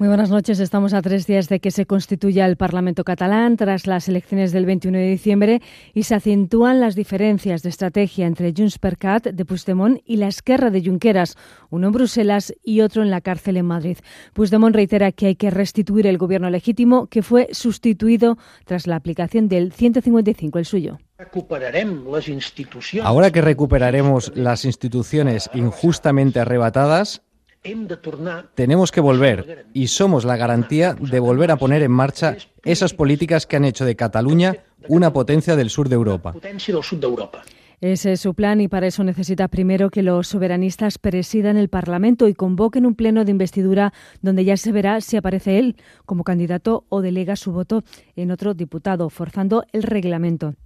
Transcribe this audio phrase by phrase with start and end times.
[0.00, 0.60] Muy buenas noches.
[0.60, 4.64] Estamos a tres días de que se constituya el Parlamento catalán tras las elecciones del
[4.64, 5.60] 21 de diciembre
[5.92, 10.28] y se acentúan las diferencias de estrategia entre Junts per Cat de Puigdemont y la
[10.28, 11.36] Esquerra de Junqueras,
[11.68, 13.98] uno en Bruselas y otro en la cárcel en Madrid.
[14.32, 19.48] Puigdemont reitera que hay que restituir el gobierno legítimo que fue sustituido tras la aplicación
[19.48, 20.98] del 155, el suyo.
[23.02, 27.20] Ahora que recuperaremos las instituciones injustamente arrebatadas,
[28.54, 33.46] tenemos que volver y somos la garantía de volver a poner en marcha esas políticas
[33.46, 34.56] que han hecho de Cataluña
[34.88, 36.34] una potencia del sur de Europa.
[37.82, 42.28] Ese es su plan y para eso necesita primero que los soberanistas presidan el Parlamento
[42.28, 46.84] y convoquen un pleno de investidura donde ya se verá si aparece él como candidato
[46.90, 47.82] o delega su voto
[48.16, 50.56] en otro diputado, forzando el reglamento.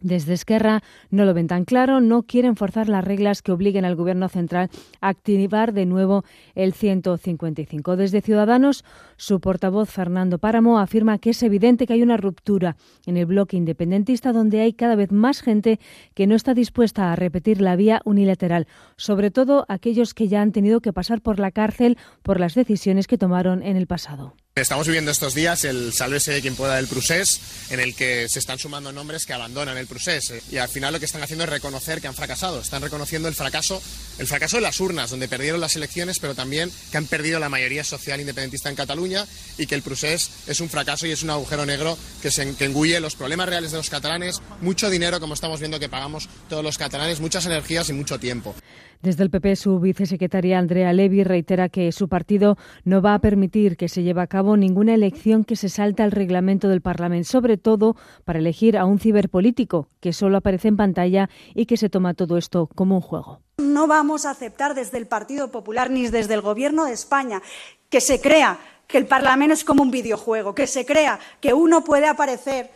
[0.00, 3.96] Desde Esquerra no lo ven tan claro, no quieren forzar las reglas que obliguen al
[3.96, 4.68] Gobierno central
[5.00, 7.96] a activar de nuevo el 155.
[7.96, 8.84] Desde Ciudadanos,
[9.16, 13.56] su portavoz Fernando Páramo afirma que es evidente que hay una ruptura en el bloque
[13.56, 15.80] independentista donde hay cada vez más gente
[16.14, 18.66] que no está dispuesta a repetir la vía unilateral,
[18.96, 23.06] sobre todo aquellos que ya han tenido que pasar por la cárcel por las decisiones
[23.06, 24.34] que tomaron en el pasado.
[24.58, 28.58] Estamos viviendo estos días el sálvese quien pueda del Prusés, en el que se están
[28.58, 30.32] sumando nombres que abandonan el Prusés.
[30.50, 32.58] Y al final lo que están haciendo es reconocer que han fracasado.
[32.58, 33.82] Están reconociendo el fracaso,
[34.18, 37.50] el fracaso de las urnas, donde perdieron las elecciones, pero también que han perdido la
[37.50, 39.26] mayoría social independentista en Cataluña
[39.58, 42.30] y que el Prusés es un fracaso y es un agujero negro que
[42.64, 46.64] engulle los problemas reales de los catalanes, mucho dinero, como estamos viendo que pagamos todos
[46.64, 48.54] los catalanes, muchas energías y mucho tiempo.
[49.02, 53.76] Desde el PP, su vicesecretaria Andrea Levy reitera que su partido no va a permitir
[53.76, 57.56] que se lleve a cabo ninguna elección que se salte al reglamento del Parlamento, sobre
[57.56, 62.14] todo para elegir a un ciberpolítico que solo aparece en pantalla y que se toma
[62.14, 63.40] todo esto como un juego.
[63.58, 67.42] No vamos a aceptar desde el Partido Popular ni desde el Gobierno de España
[67.88, 71.82] que se crea que el Parlamento es como un videojuego, que se crea que uno
[71.82, 72.70] puede aparecer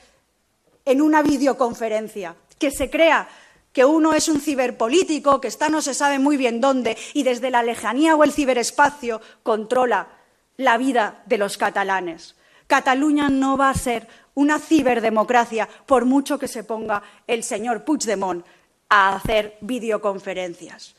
[0.84, 3.28] en una videoconferencia, que se crea
[3.72, 7.50] que uno es un ciberpolítico, que está no se sabe muy bien dónde y desde
[7.50, 10.08] la lejanía o el ciberespacio controla
[10.56, 12.36] la vida de los catalanes.
[12.66, 18.44] Cataluña no va a ser una ciberdemocracia por mucho que se ponga el señor Puigdemont
[18.88, 20.94] a hacer videoconferencias.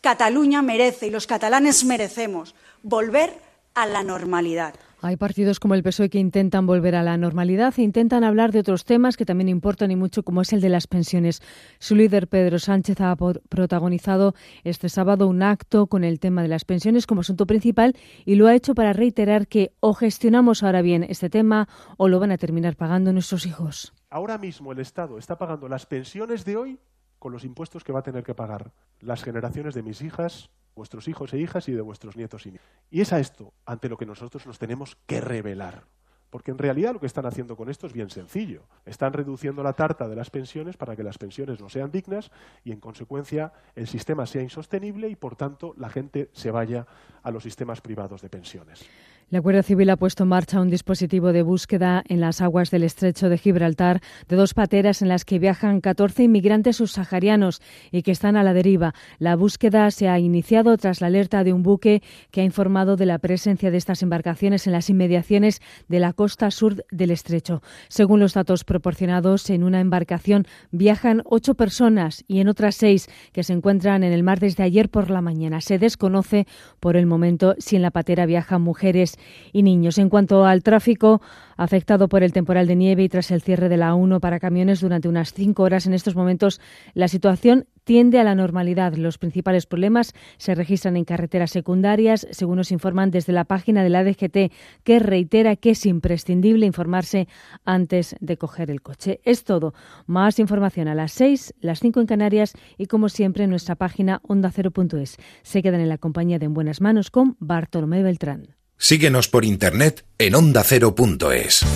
[0.00, 3.34] Cataluña merece y los catalanes merecemos volver
[3.74, 4.74] a la normalidad.
[5.02, 8.60] Hay partidos como el PSOE que intentan volver a la normalidad e intentan hablar de
[8.60, 11.40] otros temas que también importan y mucho, como es el de las pensiones.
[11.78, 16.66] Su líder, Pedro Sánchez, ha protagonizado este sábado un acto con el tema de las
[16.66, 17.96] pensiones como asunto principal
[18.26, 21.66] y lo ha hecho para reiterar que o gestionamos ahora bien este tema
[21.96, 23.94] o lo van a terminar pagando nuestros hijos.
[24.10, 26.78] Ahora mismo el Estado está pagando las pensiones de hoy
[27.18, 30.50] con los impuestos que va a tener que pagar las generaciones de mis hijas,
[30.80, 32.66] vuestros hijos e hijas y de vuestros nietos y nietos.
[32.90, 35.84] Y es a esto ante lo que nosotros nos tenemos que revelar.
[36.30, 38.62] Porque en realidad lo que están haciendo con esto es bien sencillo.
[38.86, 42.30] Están reduciendo la tarta de las pensiones para que las pensiones no sean dignas
[42.64, 46.86] y, en consecuencia, el sistema sea insostenible y, por tanto, la gente se vaya
[47.22, 48.86] a los sistemas privados de pensiones.
[49.32, 52.82] La Guardia Civil ha puesto en marcha un dispositivo de búsqueda en las aguas del
[52.82, 58.10] estrecho de Gibraltar de dos pateras en las que viajan 14 inmigrantes subsaharianos y que
[58.10, 58.92] están a la deriva.
[59.20, 62.02] La búsqueda se ha iniciado tras la alerta de un buque
[62.32, 66.50] que ha informado de la presencia de estas embarcaciones en las inmediaciones de la costa
[66.50, 67.62] sur del estrecho.
[67.86, 73.44] Según los datos proporcionados, en una embarcación viajan ocho personas y en otras seis que
[73.44, 75.60] se encuentran en el mar desde ayer por la mañana.
[75.60, 76.48] Se desconoce
[76.80, 79.19] por el momento si en la patera viajan mujeres
[79.52, 79.98] y niños.
[79.98, 81.20] En cuanto al tráfico
[81.56, 84.80] afectado por el temporal de nieve y tras el cierre de la 1 para camiones
[84.80, 86.60] durante unas cinco horas en estos momentos,
[86.94, 88.94] la situación tiende a la normalidad.
[88.94, 93.90] Los principales problemas se registran en carreteras secundarias, según nos informan desde la página de
[93.90, 94.52] la DGT,
[94.84, 97.28] que reitera que es imprescindible informarse
[97.64, 99.20] antes de coger el coche.
[99.24, 99.74] Es todo.
[100.06, 104.20] Más información a las 6, las 5 en Canarias y, como siempre, en nuestra página
[104.22, 105.16] ondacero.es.
[105.42, 108.59] Se quedan en la compañía de En Buenas Manos con Bartolomé Beltrán.
[108.82, 111.66] Síguenos por internet en ondacero.es.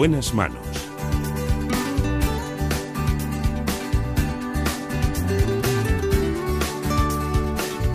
[0.00, 0.66] buenas manos.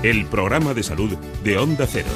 [0.04, 2.10] El programa de salud de Onda Cero.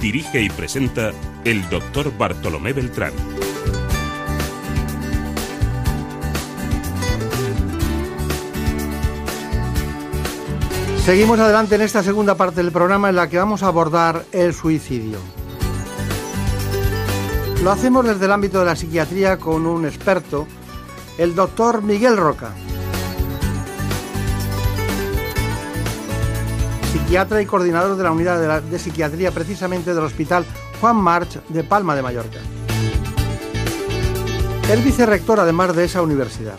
[0.00, 1.10] Dirige y presenta
[1.44, 3.12] el doctor Bartolomé Beltrán.
[11.04, 14.54] Seguimos adelante en esta segunda parte del programa en la que vamos a abordar el
[14.54, 15.37] suicidio.
[17.62, 20.46] Lo hacemos desde el ámbito de la psiquiatría con un experto,
[21.18, 22.52] el doctor Miguel Roca.
[26.92, 30.46] Psiquiatra y coordinador de la unidad de, psiquiatría precisamente del Hospital
[30.80, 32.38] Juan March de Palma de Mallorca.
[34.70, 36.56] El vicerrector además de esa universidad.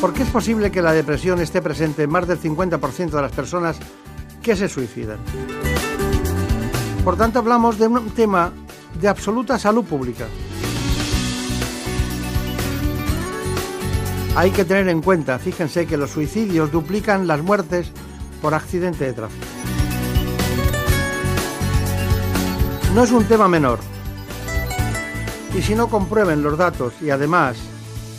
[0.00, 3.32] ¿Por qué es posible que la depresión esté presente en más del 50% de las
[3.32, 3.76] personas
[4.42, 5.18] que se suicidan?
[7.04, 8.52] Por tanto, hablamos de un tema
[9.00, 10.26] de absoluta salud pública.
[14.36, 17.90] Hay que tener en cuenta, fíjense, que los suicidios duplican las muertes
[18.40, 19.46] por accidente de tráfico.
[22.94, 23.80] No es un tema menor.
[25.58, 27.56] Y si no comprueben los datos y además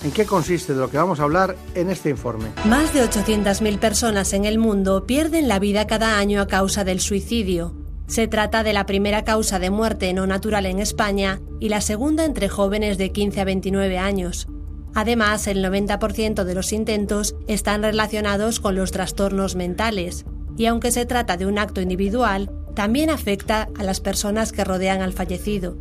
[0.03, 2.49] en qué consiste de lo que vamos a hablar en este informe.
[2.65, 6.99] Más de 800.000 personas en el mundo pierden la vida cada año a causa del
[6.99, 7.82] suicidio.
[8.13, 12.25] Se trata de la primera causa de muerte no natural en España y la segunda
[12.25, 14.47] entre jóvenes de 15 a 29 años.
[14.93, 20.25] Además, el 90% de los intentos están relacionados con los trastornos mentales,
[20.55, 25.01] y aunque se trata de un acto individual, también afecta a las personas que rodean
[25.01, 25.75] al fallecido.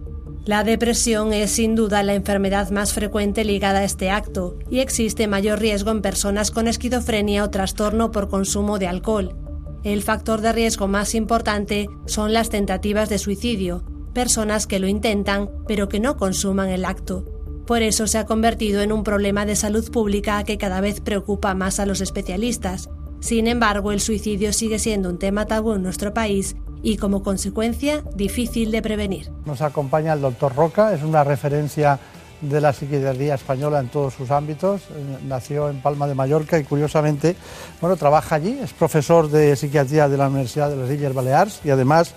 [0.46, 5.26] La depresión es sin duda la enfermedad más frecuente ligada a este acto y existe
[5.26, 9.41] mayor riesgo en personas con esquizofrenia o trastorno por consumo de alcohol.
[9.84, 13.82] El factor de riesgo más importante son las tentativas de suicidio,
[14.14, 17.24] personas que lo intentan pero que no consuman el acto.
[17.66, 21.54] Por eso se ha convertido en un problema de salud pública que cada vez preocupa
[21.54, 22.90] más a los especialistas.
[23.20, 28.04] Sin embargo, el suicidio sigue siendo un tema tabú en nuestro país y como consecuencia
[28.14, 29.30] difícil de prevenir.
[29.46, 31.98] Nos acompaña el doctor Roca, es una referencia
[32.42, 34.82] de la psiquiatría española en todos sus ámbitos.
[34.82, 37.36] Eh, nació en Palma de Mallorca y curiosamente,
[37.80, 41.70] bueno, trabaja allí, es profesor de psiquiatría de la Universidad de las Illes Baleares y
[41.70, 42.14] además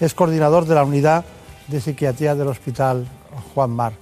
[0.00, 1.24] es coordinador de la unidad
[1.68, 3.06] de psiquiatría del Hospital
[3.54, 3.92] Juan Mar.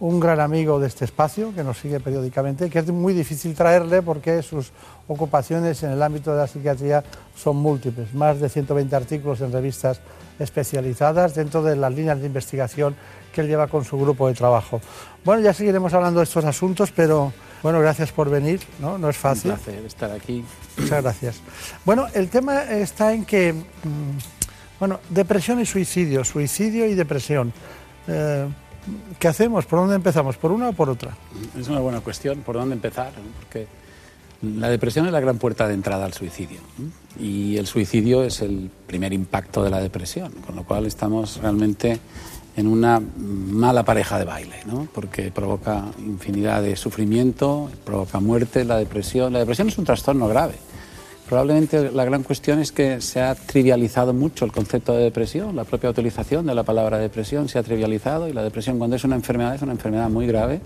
[0.00, 4.02] Un gran amigo de este espacio que nos sigue periódicamente, que es muy difícil traerle
[4.02, 4.72] porque sus
[5.06, 7.04] ocupaciones en el ámbito de la psiquiatría
[7.36, 10.00] son múltiples, más de 120 artículos en revistas
[10.40, 12.96] especializadas dentro de las líneas de investigación
[13.32, 14.80] que él lleva con su grupo de trabajo.
[15.24, 17.32] Bueno, ya seguiremos hablando de estos asuntos, pero
[17.62, 18.98] bueno, gracias por venir, ¿no?
[18.98, 19.52] No es fácil.
[19.52, 20.44] Un placer estar aquí.
[20.76, 21.40] Muchas gracias.
[21.84, 24.18] Bueno, el tema está en que, mm,
[24.80, 27.52] bueno, depresión y suicidio, suicidio y depresión.
[28.08, 28.48] Eh,
[29.18, 29.64] ¿Qué hacemos?
[29.66, 30.36] ¿Por dónde empezamos?
[30.36, 31.16] ¿Por una o por otra?
[31.56, 32.40] Es una buena cuestión.
[32.40, 33.12] ¿Por dónde empezar?
[33.38, 33.68] Porque
[34.42, 36.58] la depresión es la gran puerta de entrada al suicidio.
[37.20, 40.32] Y el suicidio es el primer impacto de la depresión.
[40.44, 42.00] Con lo cual estamos realmente
[42.56, 44.86] en una mala pareja de baile, ¿no?
[44.92, 49.32] porque provoca infinidad de sufrimiento, provoca muerte, la depresión.
[49.32, 50.54] La depresión es un trastorno grave
[51.32, 55.64] Probablemente la gran cuestión es que se ha trivializado mucho el concepto de depresión, la
[55.64, 59.16] propia utilización de la palabra depresión se ha trivializado y la depresión cuando es una
[59.16, 60.60] enfermedad es una enfermedad muy grave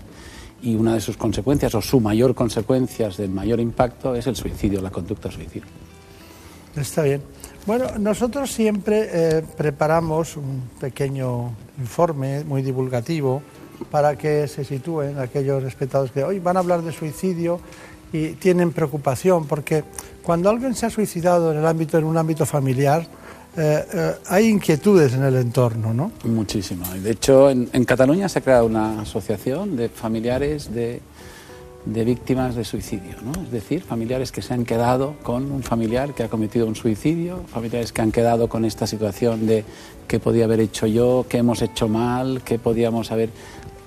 [0.61, 4.81] y una de sus consecuencias o su mayor consecuencia del mayor impacto es el suicidio,
[4.81, 5.65] la conducta suicida.
[6.75, 7.21] Está bien.
[7.67, 13.41] Bueno, nosotros siempre eh, preparamos un pequeño informe muy divulgativo
[13.91, 17.59] para que se sitúen aquellos espectadores que hoy van a hablar de suicidio
[18.13, 19.83] y tienen preocupación porque
[20.23, 23.05] cuando alguien se ha suicidado en el ámbito en un ámbito familiar
[23.57, 26.11] eh, eh, hay inquietudes en el entorno, ¿no?
[26.23, 26.85] Muchísimo.
[26.93, 31.01] De hecho, en, Cataluña se ha creado una asociación de familiares de,
[31.93, 33.43] de víctimas de suicidio, ¿no?
[33.43, 37.41] Es decir, familiares que se han quedado con un familiar que ha cometido un suicidio,
[37.47, 39.63] familiares que han quedado con esta situación de
[40.07, 43.29] qué podía haber hecho yo, qué hemos hecho mal, qué podíamos haber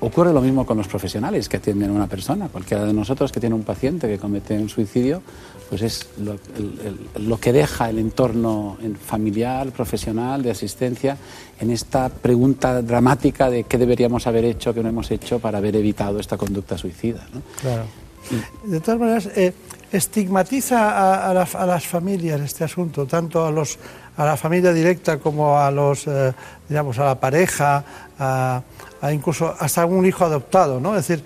[0.00, 2.48] Ocurre lo mismo con los profesionales que atienden a una persona.
[2.48, 5.22] Cualquiera de nosotros que tiene un paciente que comete un suicidio,
[5.68, 11.18] pues es lo, que deja el entorno familiar, profesional, de asistencia,
[11.60, 15.76] en esta pregunta dramática de qué deberíamos haber hecho, qué no hemos hecho para haber
[15.76, 17.26] evitado esta conducta suicida.
[17.60, 17.84] Claro.
[18.64, 19.52] De todas maneras, eh,
[19.92, 23.78] estigmatiza a, las familias este asunto, tanto a los,
[24.16, 26.32] a la familia directa como a los, eh,
[26.68, 27.84] digamos, a la pareja,
[28.18, 28.62] a,
[29.12, 30.96] incluso hasta un hijo adoptado, ¿no?
[30.96, 31.24] Es decir,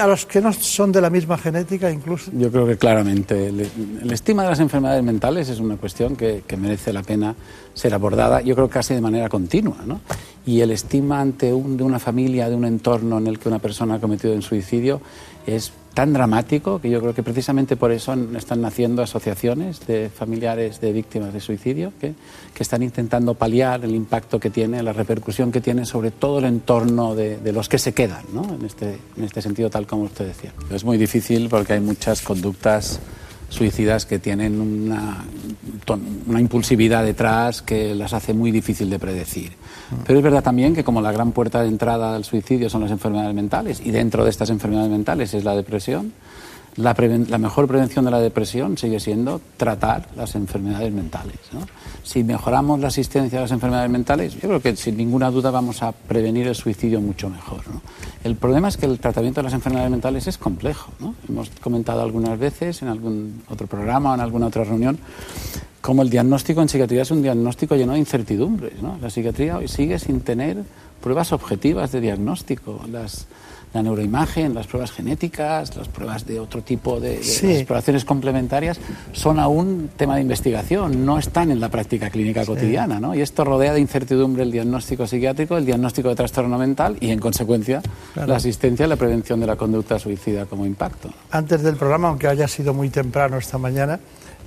[0.00, 2.30] a los que no son de la misma genética incluso.
[2.34, 6.56] Yo creo que claramente el, estima de las enfermedades mentales es una cuestión que, que,
[6.56, 7.34] merece la pena
[7.72, 10.00] ser abordada, yo creo casi de manera continua, ¿no?
[10.44, 13.60] Y el estima ante un, de una familia, de un entorno en el que una
[13.60, 15.00] persona ha cometido un suicidio
[15.46, 20.80] es tan dramático que yo creo que precisamente por eso están naciendo asociaciones de familiares
[20.80, 22.14] de víctimas de suicidio que,
[22.54, 26.46] que están intentando paliar el impacto que tiene, la repercusión que tiene sobre todo el
[26.46, 28.54] entorno de, de los que se quedan, ¿no?
[28.54, 30.52] en, este, en este sentido, tal como usted decía.
[30.70, 33.00] Es muy difícil porque hay muchas conductas
[33.52, 35.24] suicidas que tienen una,
[36.26, 39.52] una, impulsividad detrás que las hace muy difícil de predecir.
[40.06, 42.90] Pero es verdad también que como la gran puerta de entrada al suicidio son las
[42.90, 46.12] enfermedades mentales y dentro de estas enfermedades mentales es la depresión,
[46.76, 51.36] la, mejor prevención de la depresión sigue siendo tratar las enfermedades mentales.
[52.02, 55.82] Si mejoramos la asistencia a las enfermedades mentales, yo creo que sin ninguna duda vamos
[55.82, 57.60] a prevenir el suicidio mucho mejor.
[58.24, 60.92] El problema es que el tratamiento de las enfermedades mentales es complejo.
[61.28, 64.98] Hemos comentado algunas veces en algún otro programa o en alguna otra reunión
[65.82, 68.74] como el diagnóstico en psiquiatría es un diagnóstico lleno de incertidumbres.
[69.00, 70.58] La psiquiatría hoy sigue sin tener
[71.02, 72.80] pruebas objetivas de diagnóstico.
[73.72, 78.78] La neuroimagen, las pruebas genéticas, las pruebas de otro tipo de, exploraciones complementarias
[79.12, 83.00] son aún tema de investigación, no están en la práctica clínica cotidiana.
[83.00, 83.14] ¿no?
[83.14, 87.18] Y esto rodea de incertidumbre el diagnóstico psiquiátrico, el diagnóstico de trastorno mental y, en
[87.18, 87.82] consecuencia,
[88.14, 91.10] la asistencia y la prevención de la conducta suicida como impacto.
[91.30, 93.98] Antes del programa, aunque haya sido muy temprano esta mañana,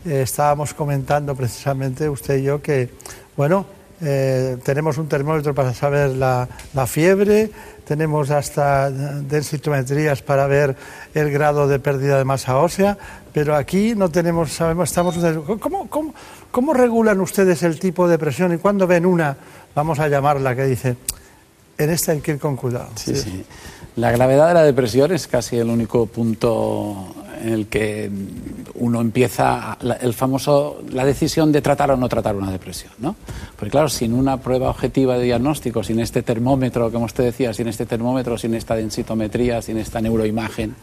[0.05, 2.89] eh, estábamos comentando precisamente usted y yo que,
[3.36, 3.65] bueno,
[4.01, 6.48] eh, tenemos un termómetro para saber la,
[6.86, 7.50] fiebre,
[7.86, 10.75] tenemos hasta densitometrías para ver
[11.13, 12.98] el grado de pérdida de masa ósea,
[13.34, 15.15] pero aquí no tenemos, sabemos, estamos...
[15.60, 16.13] ¿Cómo, cómo,
[16.51, 19.38] cómo regulan ustedes el tipo de presión y cuando ven una,
[19.74, 20.98] vamos a llamarla, que dice,
[21.77, 22.89] en esta hay que ir con cuidado?
[22.96, 23.46] Sí, sí.
[23.96, 28.10] La gravedad de la depresión es casi el único punto en el que
[28.75, 33.15] uno empieza el famoso la decisión de tratar o no tratar una depresión, ¿no?
[33.56, 37.68] Porque claro, sin una prueba objetiva de diagnóstico, sin este termómetro, como usted decía, sin
[37.68, 40.75] este termómetro, sin esta densitometría, sin esta neuroimagen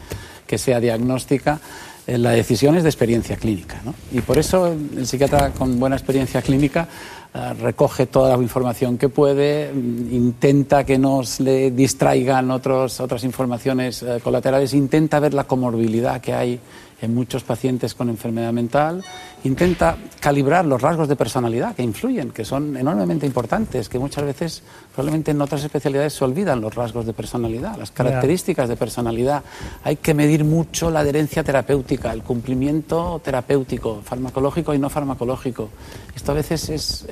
[0.47, 1.61] que sea diagnóstica,
[2.07, 3.95] la decisión es de experiencia clínica, ¿no?
[4.13, 6.89] Y por eso el psiquiatra con buena experiencia clínica
[7.35, 13.25] eh, recoge toda la información que puede, mm, intenta que no le distraigan otros, otras
[13.25, 16.61] informaciones eh, colaterales, intenta ver la comorbilidad que hay
[17.03, 19.05] en muchos pacientes con enfermedad mental,
[19.45, 24.63] intenta calibrar los rasgos de personalidad que influyen, que son enormemente importantes, que muchas veces
[24.95, 29.43] probablemente en otras especialidades se olvidan los rasgos de personalidad, las características de personalidad.
[29.83, 35.71] Hay que medir mucho la adherencia terapéutica, el cumplimiento terapéutico, farmacológico y no farmacológico.
[36.15, 37.07] Esto a veces es,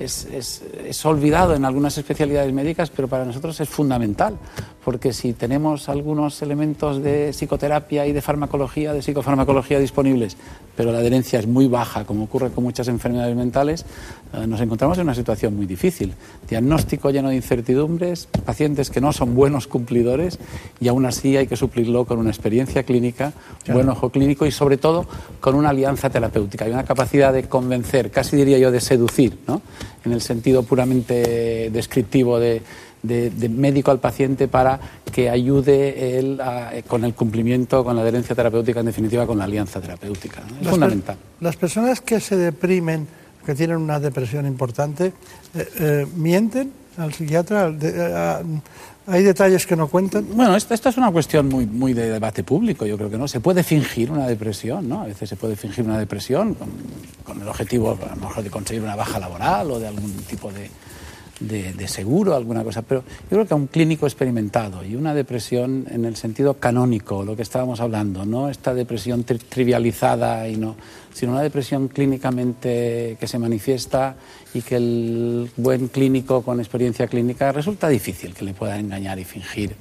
[0.00, 4.36] es, es olvidado en algunas especialidades médicas, pero para nosotros es fundamental,
[4.84, 10.36] porque si tenemos algunos elementos de psicoterapia y de farmacología, de psicofarmacología disponibles,
[10.76, 13.84] pero la adherencia es muy baja, como ocurre con muchas enfermedades mentales,
[14.32, 16.14] eh, nos encontramos en una situación muy difícil.
[16.48, 20.38] Diagnóstico lleno de incertidumbres, pacientes que no son buenos cumplidores
[20.80, 23.32] y aún así hay que suplirlo con una experiencia clínica,
[23.70, 25.06] buen ojo clínico y sobre todo
[25.40, 29.60] con una alianza terapéutica y una capacidad de convencer, casi diría yo de seducir, ¿no?
[30.04, 32.62] en el sentido puramente descriptivo de
[33.02, 34.78] de, médico al paciente para
[35.12, 36.40] que ayude él
[36.86, 40.42] con el cumplimiento, con la adherencia terapéutica, en definitiva con la alianza terapéutica.
[40.60, 41.16] Es fundamental.
[41.40, 43.06] las personas que se deprimen,
[43.44, 45.12] que tienen una depresión importante,
[45.54, 47.72] eh, eh, ¿mienten al psiquiatra?
[49.06, 50.26] ¿Hay detalles que no cuentan?
[50.34, 53.26] Bueno, esta, es una cuestión muy, muy de debate público, yo creo que no.
[53.26, 55.00] Se puede fingir una depresión, ¿no?
[55.02, 56.68] A veces se puede fingir una depresión con,
[57.24, 60.52] con el objetivo, a lo mejor, de conseguir una baja laboral o de algún tipo
[60.52, 60.70] de,
[61.40, 65.86] de, seguro, alguna cosa, pero yo creo que a un clínico experimentado y una depresión
[65.90, 70.76] en el sentido canónico, lo que estábamos hablando, no esta depresión trivializada y no,
[71.12, 74.16] sino una depresión clínicamente que se manifiesta
[74.52, 79.24] y que el buen clínico con experiencia clínica resulta difícil que le pueda engañar y
[79.24, 79.74] fingir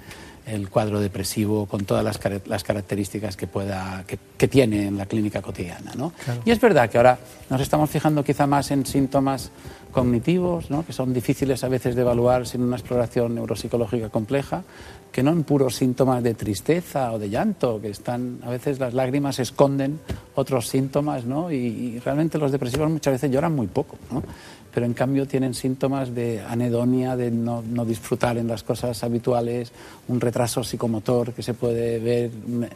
[0.50, 5.42] el cuadro depresivo con todas las, las características que, pueda, que, tiene en la clínica
[5.42, 5.94] cotidiana.
[5.96, 6.12] ¿no?
[6.44, 9.52] Y es verdad que ahora nos estamos fijando quizá más en síntomas
[9.92, 10.86] cognitivos, ¿no?
[10.86, 14.64] que son difíciles a veces de evaluar sin una exploración neuropsicológica compleja,
[15.12, 18.94] que no en puros síntomas de tristeza o de llanto, que están, a veces las
[18.94, 20.00] lágrimas esconden
[20.36, 21.52] otros síntomas, ¿no?
[21.52, 23.98] y, realmente los depresivos muchas veces lloran muy poco.
[24.12, 24.24] ¿no?
[24.74, 29.72] Pero en cambio tienen síntomas de anedonia, de no, no, disfrutar en las cosas habituales,
[30.08, 32.32] un retraso psicomotor que se puede ver,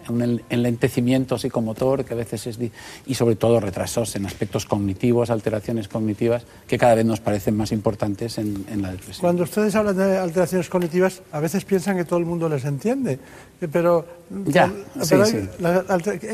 [0.09, 2.59] un enlentecimiento psicomotor que a veces es...
[3.05, 7.71] y sobre todo retrasos en aspectos cognitivos, alteraciones cognitivas que cada vez nos parecen más
[7.71, 9.21] importantes en, en la depresión.
[9.21, 13.19] Cuando ustedes hablan de alteraciones cognitivas, a veces piensan que todo el mundo les entiende,
[13.71, 14.23] pero...
[14.47, 14.71] Ya,
[15.09, 15.49] pero sí, sí.
[15.59, 15.83] La,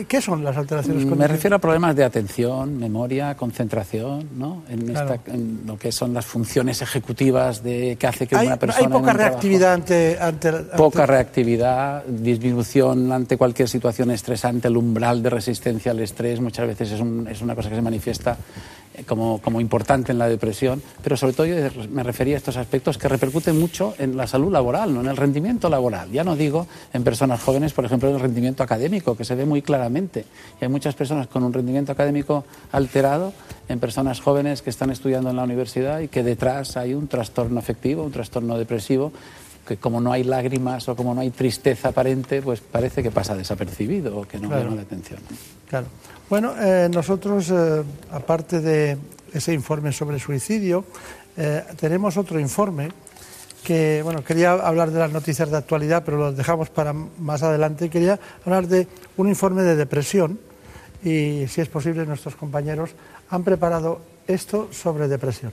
[0.07, 1.19] ¿Qué son las alteraciones cognitivas?
[1.19, 4.63] Me refiero a problemas de atención, memoria, concentración, ¿no?
[4.69, 5.15] En, claro.
[5.15, 8.88] esta, en lo que son las funciones ejecutivas de que hace que hay, una persona
[8.88, 15.22] hay poca reactividad ante, ante, ante, poca reactividad disminución ante cualquier situación estresante el umbral
[15.24, 18.38] de resistencia al estrés muchas veces es, un, es una cosa que se manifiesta
[19.06, 21.56] como, como, importante en la depresión, pero sobre todo yo
[21.91, 25.18] me refería a estos aspectos que repercuten mucho en la salud laboral, no en el
[25.18, 26.12] rendimiento laboral.
[26.12, 29.46] Ya no digo en personas jóvenes, por ejemplo, en el rendimiento académico, que se ve
[29.46, 30.25] muy claramente.
[30.60, 33.34] Y hay muchas personas con un rendimiento académico alterado,
[33.69, 37.59] en personas jóvenes que están estudiando en la universidad y que detrás hay un trastorno
[37.59, 39.13] afectivo, un trastorno depresivo
[39.65, 43.35] que como no hay lágrimas o como no hay tristeza aparente, pues parece que pasa
[43.35, 44.63] desapercibido o que no claro.
[44.63, 45.19] llama la atención.
[45.69, 45.85] Claro.
[46.27, 48.97] Bueno, eh, nosotros, eh, aparte de
[49.31, 50.85] ese informe sobre suicidio,
[51.38, 52.89] eh, tenemos otro informe
[53.63, 57.91] que, bueno, quería hablar de las noticias de actualidad, pero lo dejamos para más adelante.
[57.91, 60.39] Quería hablar de un informe de depresión
[61.03, 62.91] y, si es posible, nuestros compañeros
[63.29, 65.51] han preparado esto sobre depresión.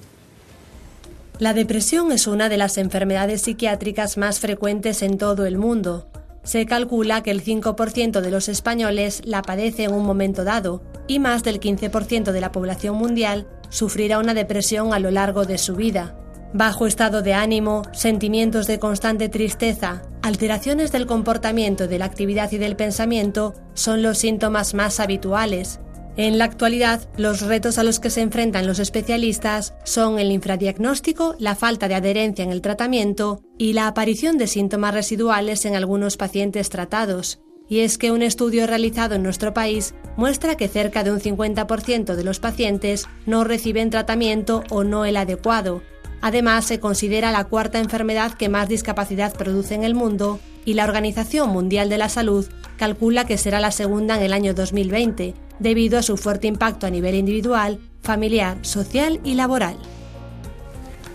[1.39, 6.09] La depresión es una de las enfermedades psiquiátricas más frecuentes en todo el mundo.
[6.45, 11.19] Se calcula que el 5% de los españoles la padece en un momento dado y
[11.19, 15.75] más del 15% de la población mundial sufrirá una depresión a lo largo de su
[15.75, 16.17] vida.
[16.55, 22.59] Bajo estado de ánimo, sentimientos de constante tristeza, alteraciones del comportamiento, de la actividad y
[22.59, 25.81] del pensamiento son los síntomas más habituales.
[26.17, 31.37] En la actualidad, los retos a los que se enfrentan los especialistas son el infradiagnóstico,
[31.39, 36.17] la falta de adherencia en el tratamiento y la aparición de síntomas residuales en algunos
[36.17, 37.41] pacientes tratados.
[37.69, 42.15] Y es que un estudio realizado en nuestro país muestra que cerca de un 50%
[42.15, 45.83] de los pacientes no reciben tratamiento o no el adecuado.
[46.23, 50.85] Además, se considera la cuarta enfermedad que más discapacidad produce en el mundo y la
[50.85, 55.99] Organización Mundial de la Salud calcula que será la segunda en el año 2020, debido
[55.99, 59.77] a su fuerte impacto a nivel individual, familiar, social y laboral.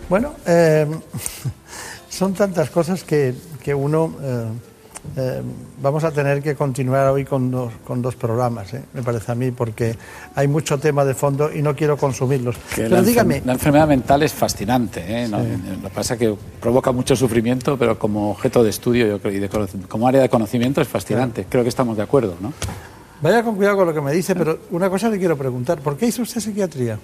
[0.09, 0.87] Bueno, eh,
[2.09, 4.15] son tantas cosas que, que uno...
[4.23, 4.47] Eh,
[5.17, 5.41] eh,
[5.81, 8.83] vamos a tener que continuar hoy con dos, con dos programas, ¿eh?
[8.93, 9.95] me parece a mí, porque
[10.35, 12.55] hay mucho tema de fondo y no quiero consumirlos.
[12.75, 13.41] Que pero la, dígame.
[13.45, 15.03] La enfermedad mental es fascinante.
[15.05, 15.27] ¿eh?
[15.27, 19.33] Lo que pasa es que provoca mucho sufrimiento, pero como objeto de estudio yo creo,
[19.33, 19.49] y de,
[19.87, 21.45] como área de conocimiento es fascinante.
[21.49, 22.53] Creo que estamos de acuerdo, ¿no?
[23.21, 25.79] Vaya con cuidado con lo que me dice, pero una cosa le quiero preguntar.
[25.79, 26.97] ¿Por qué hizo usted psiquiatría?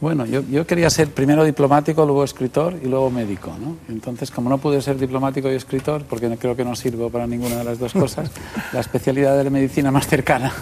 [0.00, 3.76] Bueno, yo, yo, quería ser primero diplomático, luego escritor y luego médico, ¿no?
[3.88, 7.26] Entonces, como no pude ser diplomático y escritor, porque no, creo que no sirvo para
[7.26, 8.30] ninguna de las dos cosas,
[8.72, 10.52] la especialidad de la medicina más cercana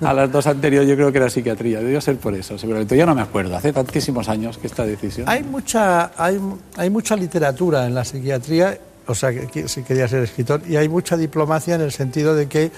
[0.00, 1.80] a las dos anteriores yo creo que era psiquiatría.
[1.80, 2.96] Debió ser por eso, seguramente.
[2.96, 5.28] Yo no me acuerdo, hace tantísimos años que esta decisión...
[5.28, 6.40] Hay mucha, hay,
[6.76, 10.88] hay mucha literatura en la psiquiatría o sea, que, si quería ser escritor, y hay
[10.88, 12.70] mucha diplomacia en el sentido de que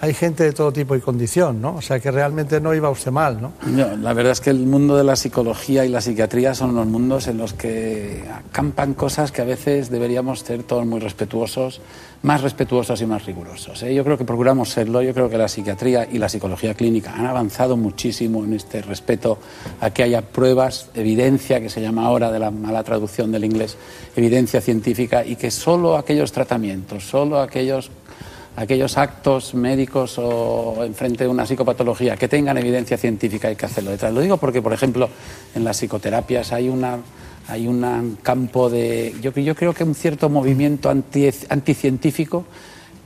[0.00, 1.76] hay gente de todo tipo y condición, ¿no?
[1.76, 3.52] O sea, que realmente no iba usted mal, ¿no?
[3.66, 6.86] no la verdad es que el mundo de la psicología y la psiquiatría son unos
[6.88, 11.80] mundos en los que acampan cosas que a veces deberíamos ser todos muy respetuosos,
[12.22, 13.82] más respetuosos y más rigurosos.
[13.82, 13.94] ¿eh?
[13.94, 17.26] Yo creo que procuramos serlo, yo creo que la psiquiatría y la psicología clínica han
[17.26, 19.38] avanzado muchísimo en este respeto
[19.80, 23.76] a que haya pruebas, evidencia, que se llama ahora de la mala traducción del inglés,
[24.16, 27.90] evidencia científica, y que solo aquellos tratamientos, solo aquellos
[28.56, 33.90] aquellos actos médicos o enfrente de una psicopatología que tengan evidencia científica hay que hacerlo
[33.90, 34.12] detrás.
[34.12, 35.08] Lo digo porque, por ejemplo,
[35.54, 36.98] en las psicoterapias hay una
[37.48, 42.44] hay un campo de yo, yo creo que un cierto movimiento anti, anticientífico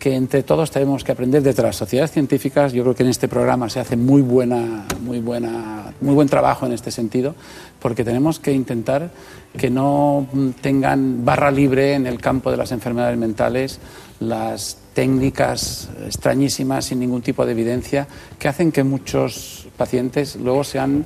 [0.01, 2.73] que entre todos tenemos que aprender desde las sociedades científicas.
[2.73, 6.65] Yo creo que en este programa se hace muy buena, muy buena, muy buen trabajo
[6.65, 7.35] en este sentido,
[7.81, 9.11] porque tenemos que intentar
[9.59, 10.27] que no
[10.63, 13.79] tengan barra libre en el campo de las enfermedades mentales
[14.21, 21.05] las técnicas extrañísimas sin ningún tipo de evidencia que hacen que muchos pacientes luego sean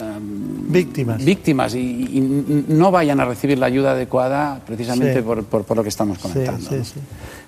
[0.00, 5.22] um, víctimas, víctimas y, y, no vayan a recibir la ayuda adecuada precisamente sí.
[5.22, 6.60] por, por, por, lo que estamos comentando.
[6.60, 6.84] Sí, sí, ¿no?
[6.84, 7.00] sí.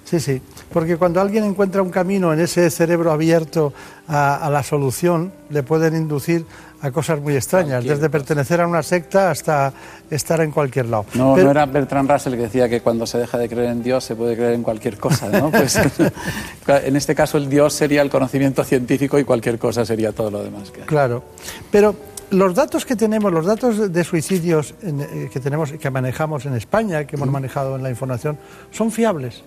[0.05, 0.41] Sí, sí,
[0.73, 3.75] porque cuando alguien encuentra un camino en ese cerebro abierto
[4.07, 6.47] a, a la solución, le pueden inducir
[6.81, 9.73] a cosas muy extrañas, cualquier desde pertenecer a una secta hasta
[10.11, 11.07] estar en cualquier lado.
[11.15, 11.47] No, Pero...
[11.47, 14.15] no era Bertrand Russell que decía que cuando se deja de creer en Dios se
[14.15, 15.51] puede creer en cualquier cosa, ¿no?
[15.59, 15.77] Pues,
[16.69, 20.43] en este caso el Dios sería el conocimiento científico y cualquier cosa sería todo lo
[20.43, 20.87] demás que hay.
[20.87, 21.25] Claro,
[21.71, 21.97] pero
[22.31, 27.05] los datos que tenemos, los datos de suicidios eh, que tenemos, que manejamos en España,
[27.05, 28.39] que hemos manejado en la información,
[28.71, 29.43] ¿son fiables?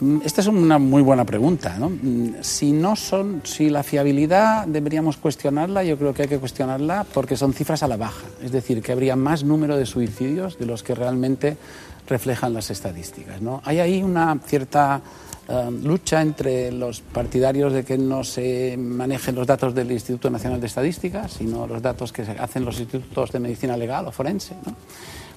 [0.00, 1.76] Mm, esta es una muy buena pregunta.
[1.78, 1.90] ¿no?
[1.90, 7.06] Mm, si no son, si la fiabilidad deberíamos cuestionarla, yo creo que hay que cuestionarla
[7.14, 8.26] porque son cifras a la baja.
[8.42, 11.56] Es decir, que habría más número de suicidios de los que realmente
[12.08, 13.40] reflejan las estadísticas.
[13.40, 13.62] ¿no?
[13.64, 15.00] Hay ahí una cierta
[15.48, 20.60] eh, lucha entre los partidarios de que no se manejen los datos del Instituto Nacional
[20.60, 24.54] de Estadística, sino los datos que hacen los institutos de medicina legal o forense.
[24.64, 24.74] ¿no?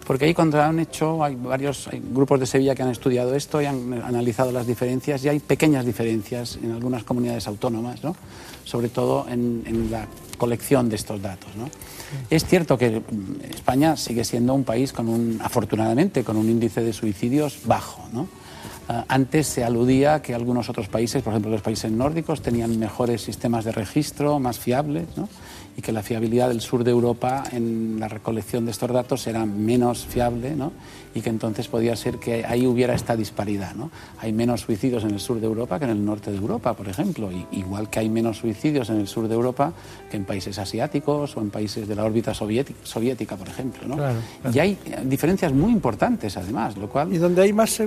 [0.08, 3.66] Porque ahí cuando han hecho, hay varios grupos de Sevilla que han estudiado esto y
[3.66, 8.16] han analizado las diferencias y hay pequeñas diferencias en algunas comunidades autónomas, ¿no?
[8.64, 10.08] sobre todo en, en la
[10.40, 11.56] colección de estos datos.
[11.56, 11.70] ¿no?
[12.32, 13.04] Es cierto que
[13.50, 18.28] España sigue siendo un país con un, afortunadamente, con un índice de suicidios bajo, ¿no?
[18.92, 23.22] Ah, antes se aludía que algunos otros países, por ejemplo los países nórdicos, tenían mejores
[23.22, 25.30] sistemas de registro, más fiables, ¿no?
[25.80, 29.46] Y que la fiabilidad del sur de Europa en la recolección de estos datos era
[29.46, 30.74] menos fiable ¿no?
[31.16, 33.76] y que entonces podía ser que ahí hubiera esta disparidad.
[33.76, 33.90] ¿no?
[34.20, 36.90] Hay menos suicidios en el sur de Europa que en el norte de Europa, por
[36.90, 39.72] ejemplo, y, igual que hay menos suicidios en el sur de Europa
[40.12, 43.88] que en países asiáticos o en países de la órbita soviética, soviética por ejemplo.
[43.88, 44.52] ¿no?
[44.54, 47.14] Y hay diferencias muy importantes además, lo cual...
[47.14, 47.82] ¿Y donde hay más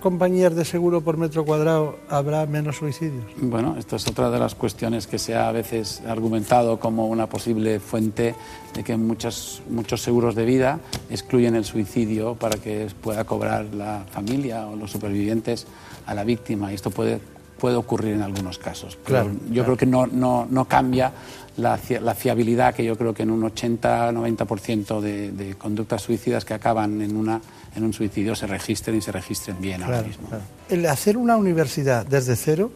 [0.00, 3.24] compañías de seguro por metro cuadrado habrá menos suicidios?
[3.38, 7.23] Bueno, esto es otra de las cuestiones que se ha a veces argumentado como una
[7.26, 8.34] posible fuente
[8.74, 14.04] de que muchos, muchos seguros de vida excluyen el suicidio para que pueda cobrar la
[14.10, 15.66] familia o los supervivientes
[16.06, 16.72] a la víctima.
[16.72, 17.20] Y esto puede,
[17.58, 18.98] puede ocurrir en algunos casos.
[19.04, 21.12] Pero yo creo que no, no, no cambia
[21.56, 26.54] la, la, fiabilidad que yo creo que en un 80-90% de, de conductas suicidas que
[26.54, 27.40] acaban en, una,
[27.76, 30.28] en un suicidio se registren y se registren bien ahora mismo.
[30.68, 32.70] El hacer una universidad desde cero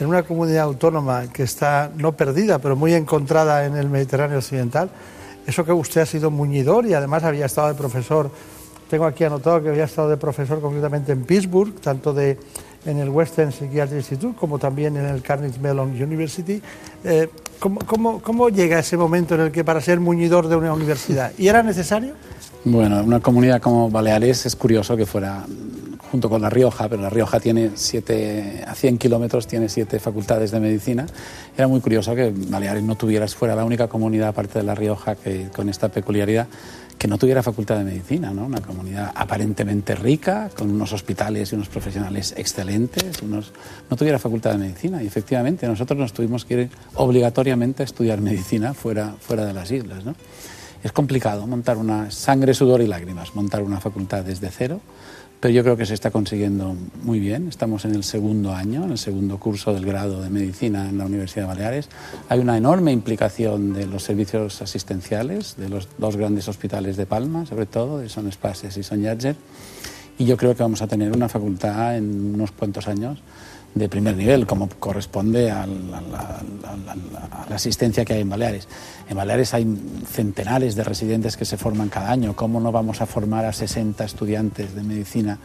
[0.00, 4.90] en una comunidad autónoma que está no perdida, pero muy encontrada en el Mediterráneo Occidental.
[5.46, 8.30] Eso que usted ha sido muñidor y además había estado de profesor,
[8.90, 12.38] tengo aquí anotado que había estado de profesor concretamente en Pittsburgh, tanto de,
[12.84, 16.60] en el Western Psychiatric Institute como también en el Carnegie Mellon University.
[17.04, 17.28] Eh,
[17.58, 21.32] ¿cómo, cómo, cómo llega ese momento en el que para ser muñidor de una universidad?
[21.38, 22.14] ¿Y era necesario?
[22.64, 25.44] Bueno, una comunidad como Baleares es curioso que fuera
[26.10, 30.50] junto con La Rioja, pero La Rioja tiene siete, a 100 kilómetros tiene siete facultades
[30.50, 31.06] de medicina.
[31.56, 35.14] Era muy curioso que Baleares no tuviera, fuera la única comunidad aparte de La Rioja
[35.16, 36.46] que con esta peculiaridad
[36.98, 38.46] que no tuviera facultad de medicina, ¿no?
[38.46, 43.52] una comunidad aparentemente rica, con unos hospitales y unos profesionales excelentes, unos...
[43.90, 45.02] no tuviera facultad de medicina.
[45.02, 49.70] Y efectivamente nosotros nos tuvimos que ir obligatoriamente a estudiar medicina fuera, fuera de las
[49.70, 50.04] islas.
[50.04, 50.14] ¿no?
[50.82, 54.80] Es complicado montar una sangre, sudor y lágrimas, montar una facultad desde cero
[55.40, 57.48] pero yo creo que se está consiguiendo muy bien.
[57.48, 61.06] Estamos en el segundo año, en el segundo curso del grado de medicina en la
[61.06, 61.88] Universidad de Baleares.
[62.28, 67.46] Hay una enorme implicación de los servicios asistenciales, de los dos grandes hospitales de Palma,
[67.46, 69.36] sobre todo, de Son Espases y Son Yatzer.
[70.18, 73.18] Y yo creo que vamos a tener una facultad en unos cuantos años
[73.76, 76.40] de primer nivel, como corresponde a la,
[77.54, 78.66] asistencia que hay en Baleares.
[79.08, 79.66] En Baleares hay
[80.10, 82.34] centenares de residentes que se forman cada año.
[82.34, 85.38] ¿Cómo no vamos a formar a 60 estudiantes de medicina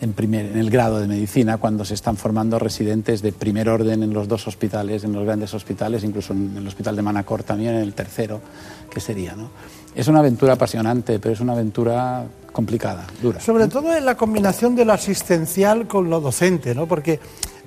[0.00, 4.02] en, primer, en el grado de medicina cuando se están formando residentes de primer orden
[4.02, 7.74] en los dos hospitales, en los grandes hospitales, incluso en el hospital de Manacor también,
[7.74, 8.40] en el tercero,
[8.90, 9.34] que sería?
[9.34, 9.50] ¿no?
[9.94, 13.40] Es una aventura apasionante, pero es una aventura complicada, dura.
[13.40, 16.86] Sobre todo en la combinación de lo asistencial con lo docente, ¿no?
[16.86, 17.20] Porque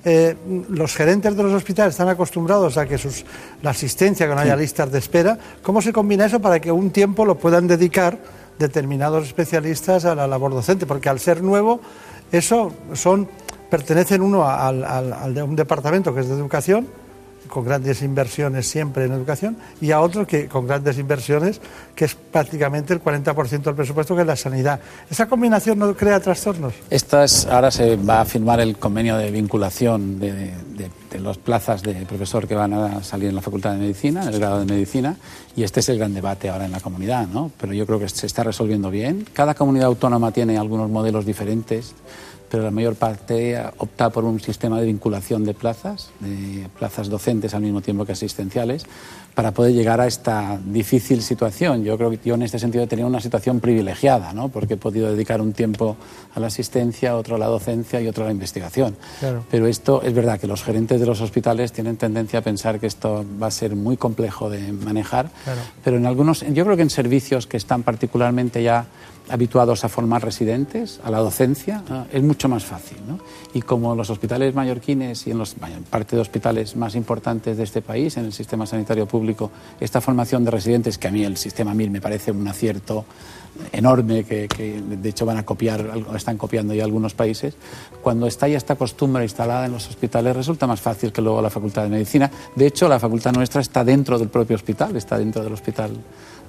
[0.04, 0.36] eh,
[0.70, 3.24] los gerentes de los hospitales están acostumbrados a que sus,
[3.62, 5.38] la asistencia, que no haya listas de espera.
[5.62, 8.18] ¿Cómo se combina eso para que un tiempo lo puedan dedicar
[8.58, 10.86] determinados especialistas a la labor docente?
[10.86, 11.82] Porque al ser nuevo,
[12.32, 13.28] eso son
[13.70, 16.88] pertenecen uno al, al de un departamento que es de educación
[17.52, 21.62] con grandes inversiones siempre en educación, y a otro que con grandes inversiones,
[21.94, 24.80] que es prácticamente el 40% del presupuesto, que es la sanidad.
[25.10, 26.74] ¿Esa combinación no crea trastornos?
[26.90, 31.94] Esta ahora se va a firmar el convenio de vinculación de, de, las plazas de
[32.06, 35.18] profesor que van a salir en la Facultad de Medicina, en el grado de Medicina,
[35.56, 37.52] y este es el gran debate ahora en la comunidad, ¿no?
[37.60, 39.28] Pero yo creo que se está resolviendo bien.
[39.34, 41.94] Cada comunidad autónoma tiene algunos modelos diferentes
[42.52, 47.54] pero la mayor parte opta por un sistema de vinculación de plazas, de plazas docentes
[47.54, 48.86] al mismo tiempo que asistenciales,
[49.34, 51.84] para poder llegar a esta difícil situación.
[51.84, 54.50] Yo creo que yo en este sentido he tenido una situación privilegiada, ¿no?
[54.50, 55.96] porque he podido dedicar un tiempo
[56.34, 58.96] a la asistencia, otro a la docencia y otro a la investigación.
[59.50, 62.88] Pero esto es verdad que los gerentes de los hospitales tienen tendencia a pensar que
[62.88, 65.30] esto va a ser muy complejo de manejar,
[65.84, 68.88] pero en algunos, yo creo que en servicios que están particularmente ya
[69.30, 72.98] habituados a formar residentes, a la docencia, es mucho mucho más fácil.
[73.08, 73.20] ¿no?
[73.54, 75.56] Y como los hospitales mallorquines y en los
[75.90, 79.21] parte de hospitales más importantes de este país, en el sistema sanitario público,
[79.80, 83.06] esta formación de residentes, que a mí el sistema MIR me parece un acierto
[83.72, 87.56] enorme, que, de hecho van a copiar, están copiando ya algunos países,
[88.02, 91.50] cuando está ya esta costumbre instalada en los hospitales resulta más fácil que luego la
[91.50, 92.32] Facultad de Medicina.
[92.56, 95.92] De hecho, la facultad nuestra está dentro del propio hospital, está dentro del hospital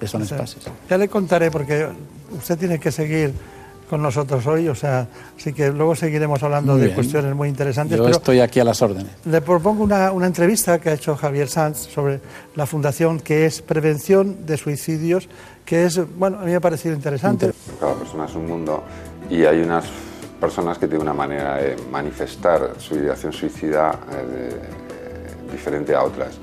[0.00, 0.62] de Son Espases.
[0.88, 1.88] Ya le contaré, porque
[2.36, 3.32] usted tiene que seguir
[3.92, 7.98] con nosotros hoy, o sea, así que luego seguiremos hablando de cuestiones muy interesantes.
[7.98, 9.12] Yo estoy aquí a las órdenes.
[9.26, 12.18] Le propongo una, entrevista que ha hecho Javier Sanz sobre
[12.56, 15.28] la fundación que es Prevención de Suicidios,
[15.66, 17.52] que es, bueno, a mí me ha parecido interesante.
[17.78, 18.82] Cada persona es un mundo
[19.28, 19.84] y hay unas
[20.40, 26.38] personas que tienen una manera de manifestar su ideación suicida eh, diferente a otras.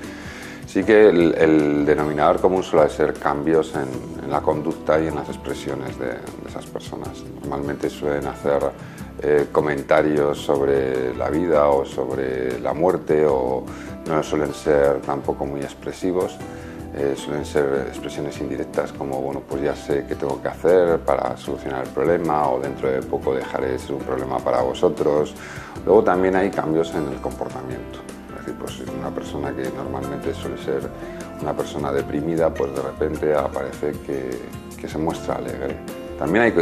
[0.70, 5.98] Sí que el, denominador común suele ser cambios en, la conducta y en las expresiones
[5.98, 6.12] de,
[6.48, 7.08] esas personas.
[7.40, 8.62] Normalmente suelen hacer
[9.20, 13.64] eh, comentarios sobre la vida o sobre la muerte o
[14.08, 16.36] no suelen ser tampoco muy expresivos.
[16.94, 21.36] Eh, suelen ser expresiones indirectas como, bueno, pues ya sé qué tengo que hacer para
[21.36, 25.34] solucionar el problema o dentro de poco dejaré de ser un problema para vosotros.
[25.84, 28.09] Luego también hay cambios en el comportamiento
[28.58, 30.88] pues una persona que normalmente suele ser
[31.40, 35.76] una persona deprimida, pues de repente aparece que, se muestra alegre.
[36.18, 36.52] También hay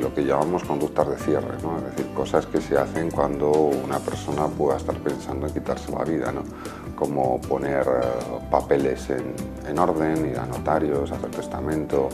[0.00, 1.78] lo que llamamos conductas de cierre, ¿no?
[1.78, 6.04] es decir, cosas que se hacen cuando una persona pueda estar pensando en quitarse la
[6.04, 6.42] vida, ¿no?
[6.96, 12.08] como poner eh, papeles en, orden, ir a notarios, hacer testamento,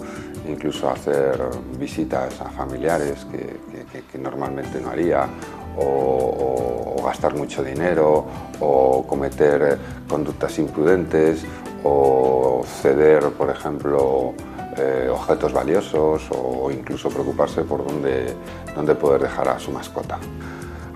[0.47, 1.41] incluso hacer
[1.79, 5.29] visitas a familiares que normalmente no haría,
[5.77, 8.25] o, gastar mucho dinero
[8.61, 11.45] o cometer conductas imprudentes
[11.85, 14.33] o ceder, por ejemplo,
[14.77, 18.35] eh, objetos valiosos o incluso preocuparse por dónde,
[18.75, 20.19] dónde poder dejar a su mascota.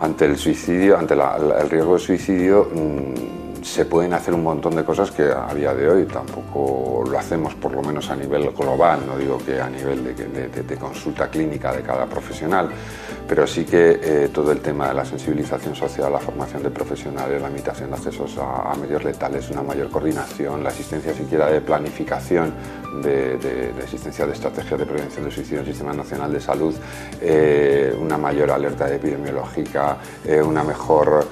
[0.01, 4.85] Ante el suicidio, ante el riesgo de suicidio, mm, se pueden hacer un montón de
[4.85, 9.01] cosas que a día de hoy tampoco lo hacemos, por lo menos a nivel global,
[9.07, 12.68] no digo que a nivel de, consulta clínica de cada profesional,
[13.27, 17.40] pero sí que eh, todo el tema de la sensibilización social, la formación de profesionales,
[17.42, 22.53] la limitación de accesos a, medios letales, una mayor coordinación, la existencia siquiera de planificación
[23.03, 26.75] de, existencia de estrategias de prevención de suicidio en el Sistema Nacional de Salud,
[27.21, 31.27] eh, una mayor alerta epidemiológica, eh, una mejor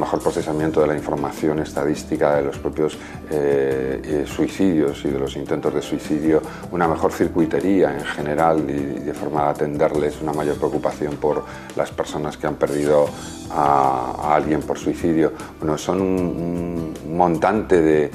[0.00, 2.98] mejor procesamiento de la información estadística de los propios
[3.30, 9.00] eh, eh, suicidios y de los intentos de suicidio, una mejor circuitería en general y,
[9.00, 11.44] de forma de atenderles, una mayor preocupación por
[11.76, 13.08] las personas que han perdido
[13.50, 15.32] a, alguien por suicidio.
[15.58, 18.10] Bueno, son un, montante de,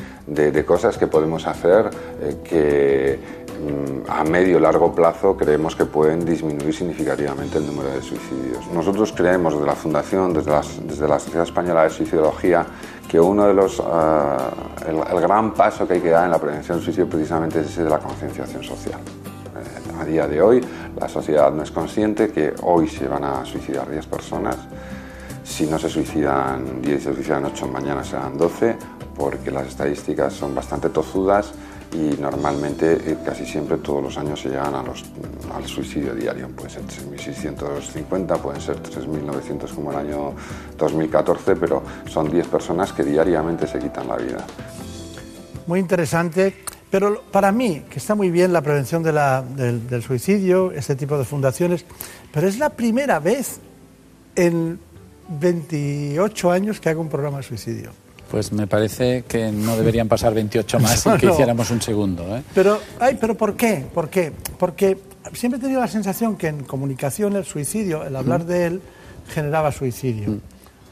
[0.66, 1.90] cosas que podemos hacer
[2.22, 8.04] eh, que Mm, a medio largo plazo creemos que pueden disminuir significativamente el número de
[8.04, 8.68] suicidios.
[8.72, 12.64] Nosotros creemos desde la Fundación, desde, la Sociedad Española de Suicidología,
[13.10, 13.84] que uno de los, eh,
[14.90, 17.84] el, gran paso que hay que dar en la prevención del suicidio precisamente es ese
[17.84, 19.00] de la concienciación social.
[19.00, 20.64] Eh, a día de hoy
[21.00, 24.56] la sociedad no es consciente que hoy se van a suicidar 10 personas,
[25.44, 28.76] si no se suicidan 10 y se suicidan 8, mañana serán 12,
[29.18, 31.52] porque las estadísticas son bastante tozudas
[31.94, 35.04] y normalmente eh, casi siempre todos los años se llegan a los,
[35.54, 36.50] al suicidio diario.
[36.50, 40.34] Pueden ser 3.650, pueden ser 3.900 como el año
[40.78, 44.46] 2014, pero son 10 personas que diariamente se quitan la vida.
[45.66, 50.96] Muy interesante, pero para mí, que está muy bien la prevención del, del suicidio, este
[50.96, 51.86] tipo de fundaciones,
[52.32, 53.60] pero es la primera vez
[54.36, 54.80] en
[55.30, 58.07] 28 años que hago un programa de suicidio.
[58.30, 62.36] Pues me parece que no deberían pasar 28 más y que hiciéramos un segundo.
[62.36, 62.44] ¿eh?
[62.54, 63.86] Pero, ay, ¿pero por qué?
[63.94, 64.34] ¿Por qué?
[64.58, 64.98] Porque
[65.34, 68.82] siempre he tenido la sensación que en comunicación el suicidio, el hablar de él,
[69.30, 70.40] generaba suicidio.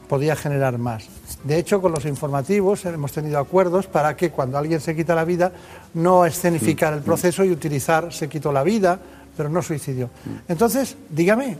[0.08, 1.08] Podía generar más.
[1.44, 5.24] De hecho, con los informativos hemos tenido acuerdos para que cuando alguien se quita la
[5.24, 5.52] vida,
[5.94, 9.00] no escenificar el proceso y utilizar se quitó la vida,
[9.36, 10.10] pero no suicidio.
[10.48, 11.58] Entonces, dígame,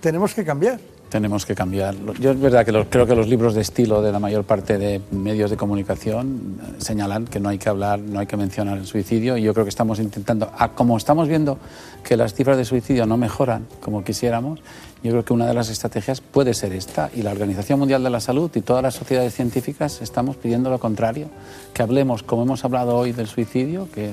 [0.00, 1.94] tenemos que cambiar tenemos que cambiar.
[2.20, 5.00] Yo es verdad que creo que los libros de estilo de la mayor parte de
[5.10, 8.86] medios de comunicación eh, señalan que no hay que hablar, no hay que mencionar el
[8.86, 11.58] suicidio y yo creo que estamos intentando, como estamos viendo
[12.02, 14.60] que las cifras de suicidio no mejoran como quisiéramos,
[15.02, 18.10] yo creo que una de las estrategias puede ser esta y la Organización Mundial de
[18.10, 21.28] la Salud y todas las sociedades científicas estamos pidiendo lo contrario,
[21.74, 24.10] que hablemos, como hemos hablado hoy del suicidio, que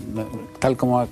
[0.59, 1.07] tal como ha,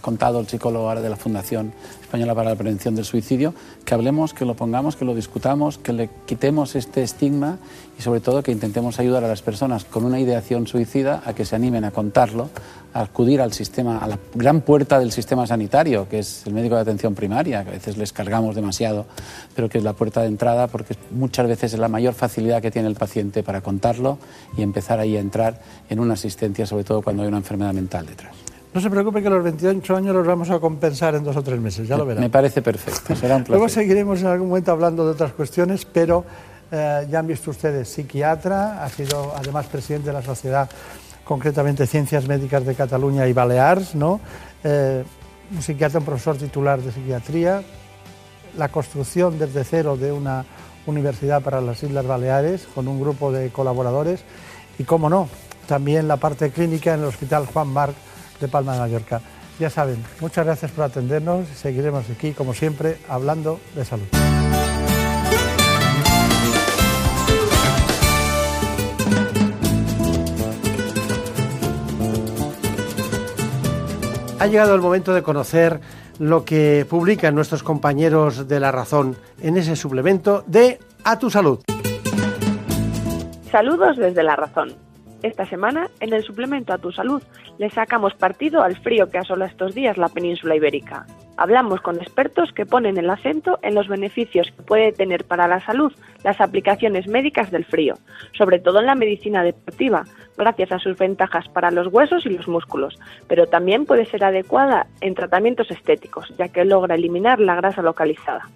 [0.00, 1.72] contado el psicólogo ahora de la Fundación
[2.10, 5.92] Española para la Prevención del Suicidio, que hablemos, que lo pongamos, que lo discutamos, que
[5.92, 7.58] le quitemos este estigma
[7.96, 11.44] y sobre todo que intentemos ayudar a las personas con una ideación suicida a que
[11.44, 12.50] se animen a contarlo,
[12.94, 16.74] a acudir al sistema, a la gran puerta del sistema sanitario, que es el médico
[16.74, 19.06] de atención primaria, que a veces les cargamos demasiado
[19.54, 22.72] pero que es la puerta de entrada porque muchas veces es la mayor facilidad que
[22.72, 24.18] tiene el paciente para contarlo
[24.56, 28.06] y empezar ahí a entrar en una asistencia, sobre todo cuando hay una enfermedad mental
[28.06, 28.49] detrás.
[28.72, 31.58] No se preocupe que los 28 años los vamos a compensar en dos o tres
[31.60, 32.20] meses, ya lo verá.
[32.20, 33.56] Me parece perfecto, será un placer.
[33.56, 36.24] Luego seguiremos en algún momento hablando de otras cuestiones, pero
[36.70, 40.70] eh, ya han visto ustedes, psiquiatra, ha sido además presidente de la Sociedad,
[41.24, 44.20] concretamente Ciencias Médicas de Cataluña y Baleares, ¿no?
[44.62, 45.02] Eh,
[45.52, 47.62] un psiquiatra, un profesor titular de psiquiatría,
[48.56, 50.44] la construcción desde cero de una
[50.86, 54.20] universidad para las Islas Baleares con un grupo de colaboradores
[54.78, 55.28] y, cómo no,
[55.66, 57.94] también la parte clínica en el Hospital Juan Marc
[58.40, 59.20] de Palma de Mallorca.
[59.58, 64.06] Ya saben, muchas gracias por atendernos y seguiremos aquí, como siempre, hablando de salud.
[74.38, 75.80] Ha llegado el momento de conocer
[76.18, 81.60] lo que publican nuestros compañeros de La Razón en ese suplemento de A tu Salud.
[83.50, 84.89] Saludos desde La Razón.
[85.22, 87.22] Esta semana, en el suplemento a tu salud,
[87.58, 91.04] le sacamos partido al frío que asola estos días la península ibérica.
[91.36, 95.60] Hablamos con expertos que ponen el acento en los beneficios que puede tener para la
[95.60, 95.92] salud
[96.24, 97.94] las aplicaciones médicas del frío,
[98.32, 100.04] sobre todo en la medicina deportiva,
[100.38, 104.86] gracias a sus ventajas para los huesos y los músculos, pero también puede ser adecuada
[105.02, 108.48] en tratamientos estéticos, ya que logra eliminar la grasa localizada.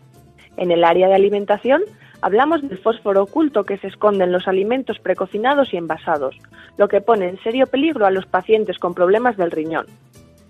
[0.56, 1.82] En el área de alimentación,
[2.24, 6.34] Hablamos del fósforo oculto que se esconde en los alimentos precocinados y envasados,
[6.78, 9.84] lo que pone en serio peligro a los pacientes con problemas del riñón.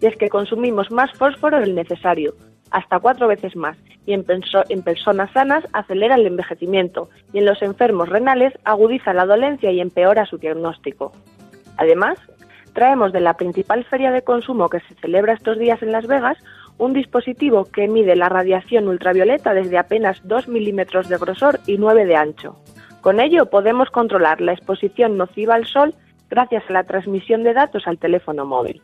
[0.00, 2.36] Y es que consumimos más fósforo del necesario,
[2.70, 4.22] hasta cuatro veces más, y en,
[4.84, 10.26] personas sanas acelera el envejecimiento y en los enfermos renales agudiza la dolencia y empeora
[10.26, 11.10] su diagnóstico.
[11.76, 12.20] Además,
[12.72, 16.38] traemos de la principal feria de consumo que se celebra estos días en Las Vegas
[16.78, 22.04] un dispositivo que mide la radiación ultravioleta desde apenas 2 milímetros de grosor y 9
[22.04, 22.56] de ancho.
[23.00, 25.94] Con ello podemos controlar la exposición nociva al sol
[26.30, 28.82] gracias a la transmisión de datos al teléfono móvil.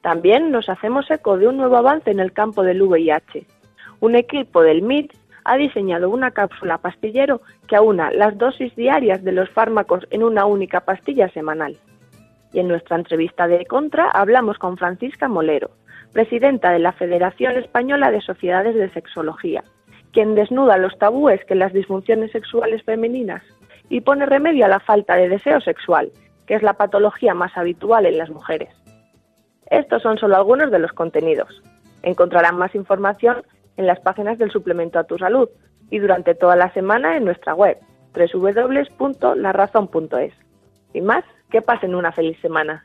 [0.00, 3.46] También nos hacemos eco de un nuevo avance en el campo del VIH.
[4.00, 5.12] Un equipo del MIT
[5.44, 10.44] ha diseñado una cápsula pastillero que aúna las dosis diarias de los fármacos en una
[10.44, 11.76] única pastilla semanal.
[12.52, 15.70] Y en nuestra entrevista de Contra hablamos con Francisca Molero,
[16.12, 19.64] presidenta de la Federación Española de Sociedades de Sexología,
[20.12, 23.42] quien desnuda los tabúes que las disfunciones sexuales femeninas
[23.88, 26.10] y pone remedio a la falta de deseo sexual,
[26.46, 28.70] que es la patología más habitual en las mujeres.
[29.70, 31.62] Estos son solo algunos de los contenidos.
[32.02, 33.42] Encontrarán más información
[33.76, 35.48] en las páginas del suplemento a tu salud
[35.90, 37.78] y durante toda la semana en nuestra web
[38.14, 40.34] www.larazón.es.
[40.92, 42.84] Y más, que pasen una feliz semana.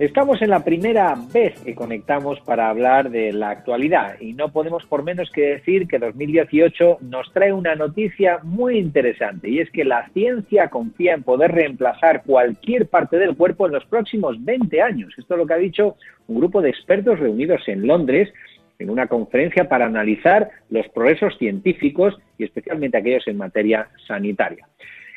[0.00, 4.84] Estamos en la primera vez que conectamos para hablar de la actualidad y no podemos
[4.86, 9.84] por menos que decir que 2018 nos trae una noticia muy interesante y es que
[9.84, 15.14] la ciencia confía en poder reemplazar cualquier parte del cuerpo en los próximos 20 años.
[15.16, 15.94] Esto es lo que ha dicho
[16.26, 18.32] un grupo de expertos reunidos en Londres
[18.80, 24.66] en una conferencia para analizar los progresos científicos y especialmente aquellos en materia sanitaria.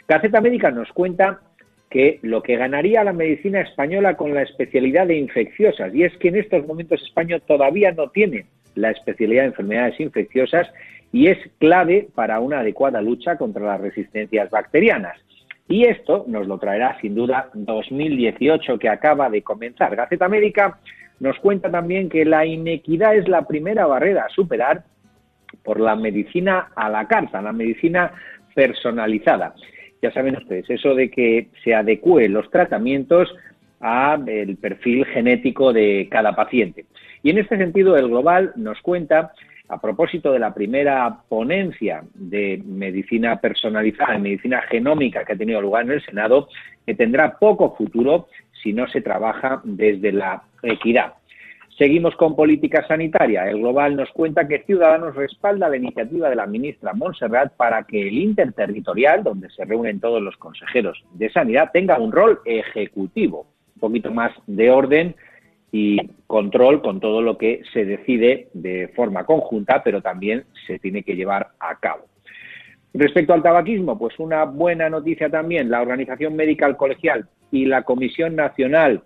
[0.07, 1.41] Gaceta Médica nos cuenta
[1.89, 6.29] que lo que ganaría la medicina española con la especialidad de infecciosas, y es que
[6.29, 8.45] en estos momentos España todavía no tiene
[8.75, 10.67] la especialidad de enfermedades infecciosas
[11.11, 15.17] y es clave para una adecuada lucha contra las resistencias bacterianas.
[15.69, 19.95] Y esto nos lo traerá sin duda 2018 que acaba de comenzar.
[19.95, 20.79] Gaceta Médica
[21.19, 24.83] nos cuenta también que la inequidad es la primera barrera a superar
[25.63, 28.11] por la medicina a la carta, la medicina
[28.53, 29.55] personalizada
[30.01, 33.33] ya saben ustedes, eso de que se adecúen los tratamientos
[33.79, 36.85] a el perfil genético de cada paciente.
[37.23, 39.33] Y en este sentido, el Global nos cuenta,
[39.69, 45.85] a propósito de la primera ponencia de medicina personalizada, medicina genómica que ha tenido lugar
[45.85, 46.47] en el Senado,
[46.85, 48.27] que tendrá poco futuro
[48.63, 51.13] si no se trabaja desde la equidad.
[51.77, 53.47] Seguimos con política sanitaria.
[53.47, 58.07] El Global nos cuenta que Ciudadanos respalda la iniciativa de la ministra Montserrat para que
[58.07, 63.79] el interterritorial, donde se reúnen todos los consejeros de sanidad, tenga un rol ejecutivo, un
[63.79, 65.15] poquito más de orden
[65.71, 71.03] y control con todo lo que se decide de forma conjunta, pero también se tiene
[71.03, 72.05] que llevar a cabo.
[72.91, 78.35] Respecto al tabaquismo, pues una buena noticia también, la Organización Médica Colegial y la Comisión
[78.35, 79.03] Nacional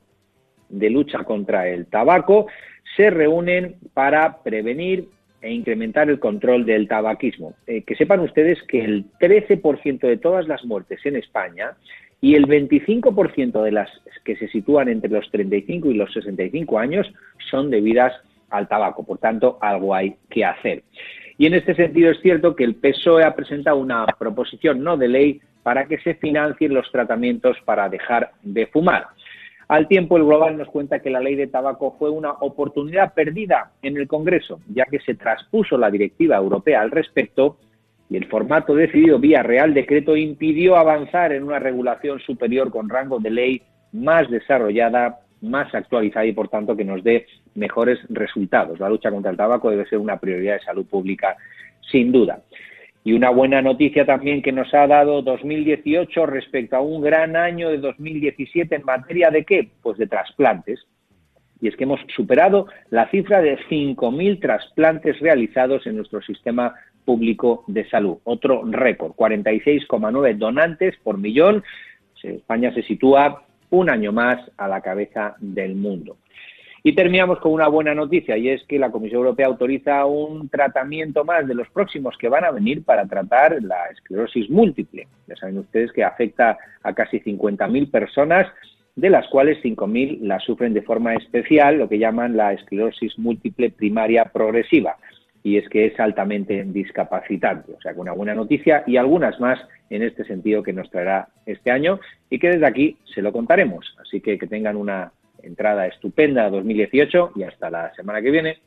[0.71, 2.47] de Lucha contra el Tabaco
[2.95, 5.07] se reúnen para prevenir
[5.41, 7.55] e incrementar el control del tabaquismo.
[7.65, 11.71] Eh, que sepan ustedes que el 13% de todas las muertes en España
[12.21, 13.89] y el 25% de las
[14.23, 17.11] que se sitúan entre los 35 y los 65 años
[17.49, 18.13] son debidas
[18.51, 19.03] al tabaco.
[19.03, 20.83] Por tanto, algo hay que hacer.
[21.37, 25.07] Y en este sentido es cierto que el PSOE ha presentado una proposición no de
[25.07, 29.07] ley para que se financien los tratamientos para dejar de fumar.
[29.71, 33.71] Al tiempo, el Global nos cuenta que la ley de tabaco fue una oportunidad perdida
[33.81, 37.55] en el Congreso, ya que se traspuso la directiva europea al respecto
[38.09, 43.19] y el formato decidido vía Real Decreto impidió avanzar en una regulación superior con rango
[43.19, 43.61] de ley
[43.93, 48.77] más desarrollada, más actualizada y, por tanto, que nos dé mejores resultados.
[48.77, 51.37] La lucha contra el tabaco debe ser una prioridad de salud pública,
[51.89, 52.41] sin duda.
[53.03, 57.69] Y una buena noticia también que nos ha dado 2018 respecto a un gran año
[57.69, 59.69] de 2017 en materia de qué?
[59.81, 60.79] Pues de trasplantes.
[61.59, 66.75] Y es que hemos superado la cifra de 5.000 trasplantes realizados en nuestro sistema
[67.05, 68.17] público de salud.
[68.23, 71.63] Otro récord, 46,9 donantes por millón.
[72.23, 76.17] España se sitúa un año más a la cabeza del mundo.
[76.83, 81.23] Y terminamos con una buena noticia y es que la Comisión Europea autoriza un tratamiento
[81.23, 85.07] más de los próximos que van a venir para tratar la esclerosis múltiple.
[85.27, 88.47] Ya saben ustedes que afecta a casi 50.000 personas,
[88.95, 93.69] de las cuales 5.000 la sufren de forma especial, lo que llaman la esclerosis múltiple
[93.69, 94.97] primaria progresiva.
[95.43, 97.73] Y es que es altamente discapacitante.
[97.73, 99.59] O sea, con una buena noticia y algunas más
[99.91, 103.95] en este sentido que nos traerá este año y que desde aquí se lo contaremos.
[104.01, 105.11] Así que que tengan una
[105.43, 108.61] entrada estupenda 2018 y hasta la semana que viene.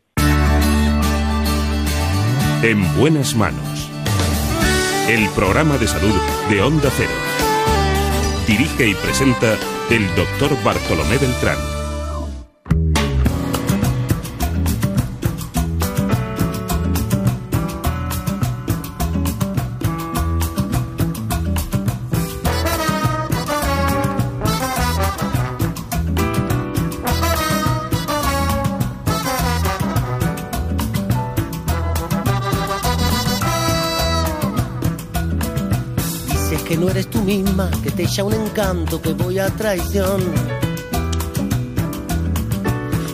[2.63, 3.91] En buenas manos.
[5.09, 6.15] El programa de salud
[6.49, 7.11] de Onda Cero.
[8.47, 9.55] Dirige y presenta
[9.91, 11.74] el doctor Bartolomé Beltrán.
[37.25, 40.21] Que te echa un encanto que voy a traición.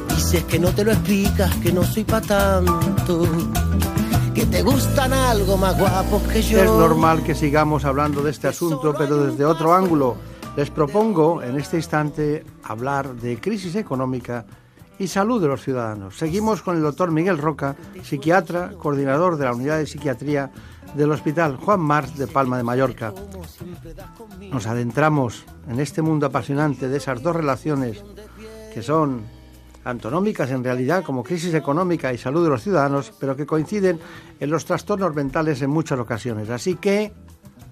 [0.09, 3.23] Dices que no te lo explicas, que no soy pa' tanto,
[4.35, 6.59] que te gustan algo más guapos que yo.
[6.59, 10.17] Es normal que sigamos hablando de este asunto, pero desde otro ángulo.
[10.57, 14.45] Les propongo en este instante hablar de crisis económica
[14.99, 16.19] y salud de los ciudadanos.
[16.19, 20.51] Seguimos con el doctor Miguel Roca, psiquiatra, coordinador de la unidad de psiquiatría
[20.95, 23.13] del Hospital Juan Mars de Palma de Mallorca.
[24.51, 28.03] Nos adentramos en este mundo apasionante de esas dos relaciones
[28.75, 29.25] que son
[29.85, 33.99] antonómicas en realidad como crisis económica y salud de los ciudadanos, pero que coinciden
[34.39, 36.51] en los trastornos mentales en muchas ocasiones.
[36.51, 37.13] Así que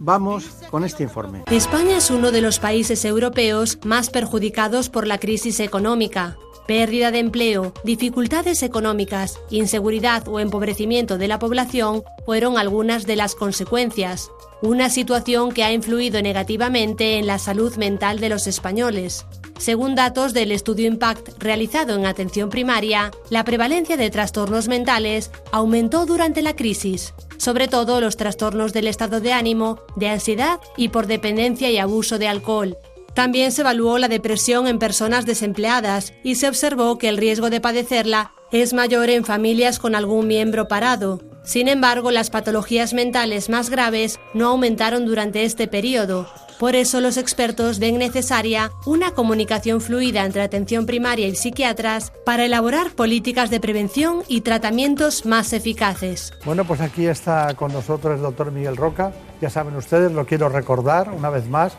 [0.01, 1.43] Vamos con este informe.
[1.51, 6.37] España es uno de los países europeos más perjudicados por la crisis económica.
[6.69, 13.35] Pérdida de empleo, dificultades económicas, inseguridad o empobrecimiento de la población fueron algunas de las
[13.35, 14.31] consecuencias.
[14.61, 19.25] Una situación que ha influido negativamente en la salud mental de los españoles.
[19.57, 26.05] Según datos del estudio Impact realizado en atención primaria, la prevalencia de trastornos mentales aumentó
[26.05, 31.07] durante la crisis, sobre todo los trastornos del estado de ánimo, de ansiedad y por
[31.07, 32.77] dependencia y abuso de alcohol,
[33.19, 37.61] también se evaluó la depresión en personas desempleadas y se observó que el riesgo de
[37.61, 41.21] padecerla es mayor en familias con algún miembro parado.
[41.43, 46.29] Sin embargo, las patologías mentales más graves no aumentaron durante este periodo.
[46.61, 52.45] Por eso los expertos ven necesaria una comunicación fluida entre atención primaria y psiquiatras para
[52.45, 56.33] elaborar políticas de prevención y tratamientos más eficaces.
[56.45, 59.13] Bueno, pues aquí está con nosotros el doctor Miguel Roca.
[59.41, 61.77] Ya saben ustedes, lo quiero recordar una vez más,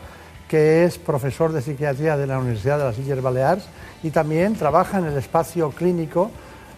[0.50, 3.62] que es profesor de psiquiatría de la Universidad de las Illes Baleares
[4.02, 6.28] y también trabaja en el espacio clínico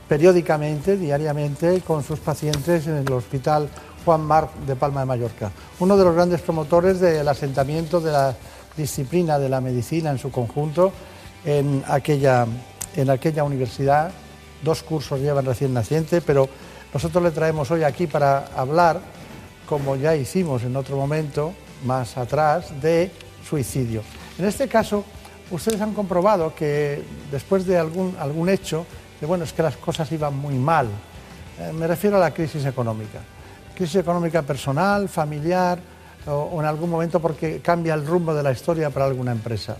[0.06, 3.70] periódicamente, diariamente, con sus pacientes en el Hospital
[4.04, 5.50] Juan Marc de Palma de Mallorca.
[5.80, 8.34] Uno de los grandes promotores del asentamiento de la
[8.76, 10.92] disciplina de la medicina en su conjunto
[11.42, 12.46] en aquella,
[12.94, 14.10] en aquella universidad.
[14.62, 16.46] Dos cursos llevan recién naciente, pero
[16.92, 19.00] nosotros le traemos hoy aquí para hablar,
[19.66, 21.54] como ya hicimos en otro momento,
[21.86, 23.10] más atrás, de
[23.48, 24.02] suicidio.
[24.38, 25.04] En este caso,
[25.50, 28.86] ustedes han comprobado que después de algún, algún hecho,
[29.20, 30.88] que bueno, es que las cosas iban muy mal.
[31.58, 33.20] Eh, me refiero a la crisis económica.
[33.74, 35.78] crisis económica personal, familiar
[36.26, 39.76] o, en algún momento porque cambia el rumbo de la historia para alguna empresa.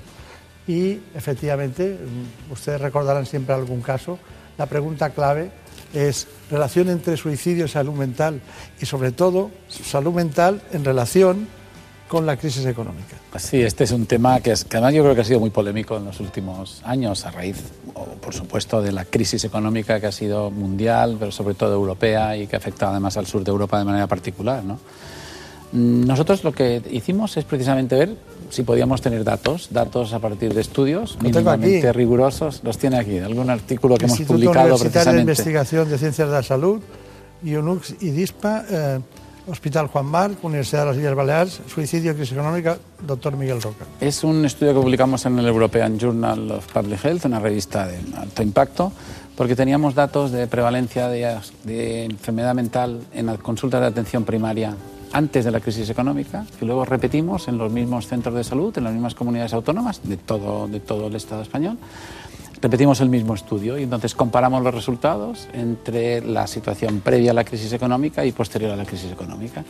[0.67, 4.19] Y efectivamente, mm, ustedes recordarán siempre algún caso,
[4.59, 5.51] la pregunta clave
[5.93, 8.41] es relación entre suicidio y salud mental
[8.81, 11.49] y sobre todo salud mental en relación
[12.13, 13.17] con la crisis económica.
[13.39, 15.49] Sí, este es un tema que, es, que además yo creo que ha sido muy
[15.49, 17.57] polémico en los últimos años a raíz,
[18.21, 22.47] por supuesto, de la crisis económica que ha sido mundial, pero sobre todo europea y
[22.47, 24.63] que ha afectado además al sur de Europa de manera particular.
[24.63, 24.75] ¿no?
[25.73, 28.15] Mm, nosotros lo que hicimos es precisamente ver
[28.51, 32.61] si podíamos tener datos, datos a partir de estudios mínimamente rigurosos.
[32.63, 35.15] Los tiene aquí, algún artículo que hemos publicado precisamente.
[35.15, 36.83] de Investigación de Ciencias de la Salud,
[37.43, 39.01] IONUX y DISPA, eh,
[39.47, 43.85] Hospital Juan Marc, Universidad de las Islas Baleares, Suicidio Crisis Económica, doctor Miguel Roca.
[44.01, 47.99] Es un estudio que publicamos en el European Journal of Public Health, una revista de
[48.17, 48.93] alto impacto,
[49.37, 54.77] porque teníamos datos de prevalencia de, de enfermedad mental en las consultas de atención primaria
[55.13, 58.85] antes de la crisis económica, que luego repetimos en los mismos centros de salud, en
[58.85, 61.77] las mismas comunidades autónomas de todo, de todo el Estado español.
[62.63, 67.43] Repetimos el mismo estudio y entonces comparamos los resultados entre la situación previa a la
[67.43, 69.65] crisis económica y posterior a la crisis económica.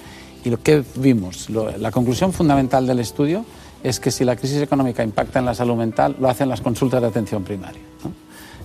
[0.44, 3.46] Y lo que vimos, la conclusión fundamental del estudio
[3.82, 7.00] es que si la crisis económica impacta en la salud mental, lo hacen las consultas
[7.00, 7.80] de atención primaria.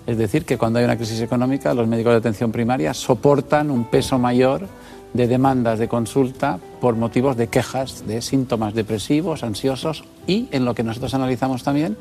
[0.05, 3.85] Es decir, que cuando hay una crisis económica, los médicos de atención primaria soportan un
[3.85, 4.67] peso mayor
[5.13, 10.75] de demandas de consulta por motivos de quejas de síntomas depresivos, ansiosos y, en lo
[10.75, 11.97] que nosotros analizamos también,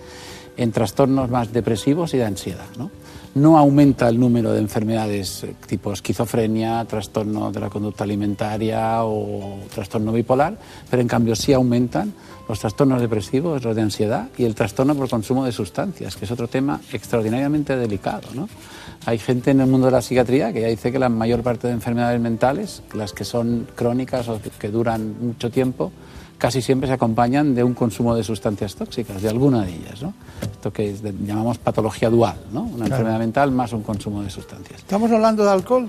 [0.57, 2.67] en trastornos más depresivos y de ansiedad.
[2.79, 2.91] ¿no?
[3.37, 9.59] No aumenta el número de enfermedades eh, tipo esquizofrenia, trastorno de la conducta alimentaria o
[9.73, 10.57] trastorno bipolar,
[10.89, 12.15] pero en cambio sí aumentan
[12.49, 16.31] los trastornos depresivos, los de ansiedad y el trastorno por consumo de sustancias, que es
[16.31, 18.29] otro tema extraordinariamente delicado.
[19.05, 21.67] Hay gente en el mundo de la psiquiatría que ya dice que la mayor parte
[21.67, 25.93] de enfermedades mentales, las que son crónicas o que duran mucho tiempo,
[26.39, 30.03] casi siempre se acompañan de un consumo de sustancias tóxicas, de alguna de ellas.
[30.03, 30.15] ¿no?
[30.43, 32.63] Esto que llamamos patología dual, ¿no?
[32.63, 34.81] una enfermedad mental más un consumo de sustancias.
[34.81, 35.89] ¿Estamos hablando de alcohol?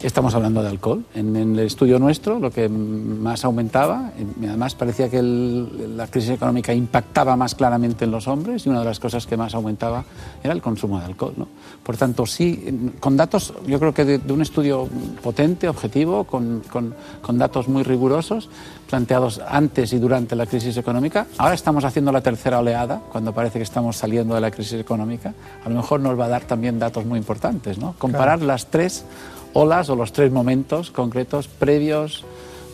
[0.00, 1.04] Estamos hablando de alcohol.
[1.12, 6.72] En, el estudio nuestro lo que más aumentaba, y además parecía que la crisis económica
[6.72, 10.04] impactaba más claramente en los hombres y una de las cosas que más aumentaba
[10.42, 11.34] era el consumo de alcohol.
[11.36, 11.48] ¿no?
[11.82, 14.88] Por tanto, sí, con datos, yo creo que de, un estudio
[15.20, 18.48] potente, objetivo, con, con, datos muy rigurosos,
[18.88, 21.26] planteados antes y durante la crisis económica.
[21.36, 25.34] Ahora estamos haciendo la tercera oleada, cuando parece que estamos saliendo de la crisis económica.
[25.64, 27.78] A lo mejor nos va a dar también datos muy importantes.
[27.78, 27.94] ¿no?
[27.98, 29.04] Comparar las tres
[29.52, 32.24] olas o los tres momentos concretos previos,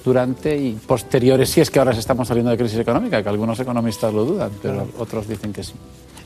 [0.04, 4.12] durante y posteriores, si es que ahora estamos saliendo de crisis económica, que algunos economistas
[4.12, 5.72] lo dudan, pero otros dicen que sí.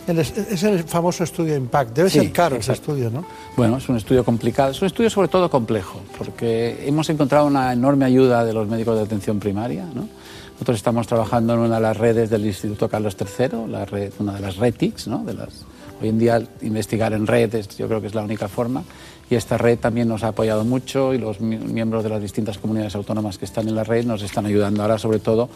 [0.08, 1.94] Es el famoso estudio Impact.
[1.94, 3.26] Debe ser caro ese estudio, ¿no?
[3.56, 4.70] Bueno, es un estudio complicado.
[4.70, 8.96] Es un estudio sobre todo complejo, porque hemos encontrado una enorme ayuda de los médicos
[8.96, 9.84] de atención primaria.
[9.94, 10.08] ¿no?
[10.52, 14.34] Nosotros estamos trabajando en una de las redes del Instituto Carlos III, la red, una
[14.34, 15.24] de las RETICs, ¿no?
[15.24, 15.64] de las
[16.00, 18.84] Hoy en día investigar en redes yo creo que es la única forma
[19.30, 22.94] y esta red también nos ha apoyado mucho y los miembros de las distintas comunidades
[22.94, 25.48] autónomas que están en la red nos están ayudando ahora sobre todo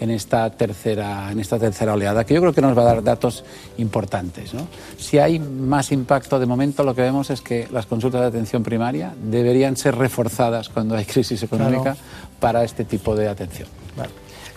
[0.00, 3.02] en esta tercera, en esta tercera oleada que yo creo que nos va a dar
[3.02, 3.44] datos
[3.78, 4.52] importantes.
[4.98, 8.62] Si hay más impacto de momento lo que vemos es que las consultas de atención
[8.62, 11.96] primaria deberían ser reforzadas cuando hay crisis económica
[12.40, 13.68] para este tipo de atención.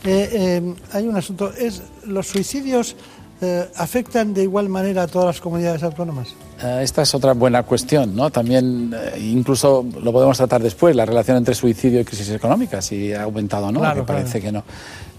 [0.06, 2.98] Eh, eh, hay un asunto, es los suicidios
[3.42, 6.30] eh, afectan de igual manera a todas las comunidades autónomas?
[6.62, 8.30] Eh, esta es otra buena cuestión, ¿no?
[8.30, 13.14] También, eh, incluso lo podemos tratar después, la relación entre suicidio y crisis económica, si
[13.14, 14.64] ha aumentado o no, claro, parece que no.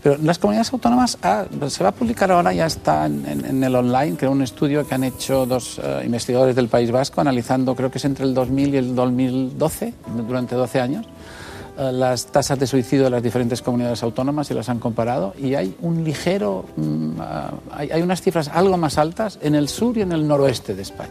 [0.03, 4.17] Pero las comunidades autónomas, ah, se va a publicar ahora, ya está en, el online,
[4.17, 8.05] creo, un estudio que han hecho dos investigadores del País Vasco, analizando, creo que es
[8.05, 9.95] entre el 2000 y el 2012,
[10.27, 11.11] durante 12 años, eh,
[11.77, 15.75] las tasas de suicidio de las diferentes comunidades autónomas y las han comparado y hay
[15.81, 20.13] un ligero, mm, ah, hay, unas cifras algo más altas en el sur y en
[20.13, 21.11] el noroeste de España.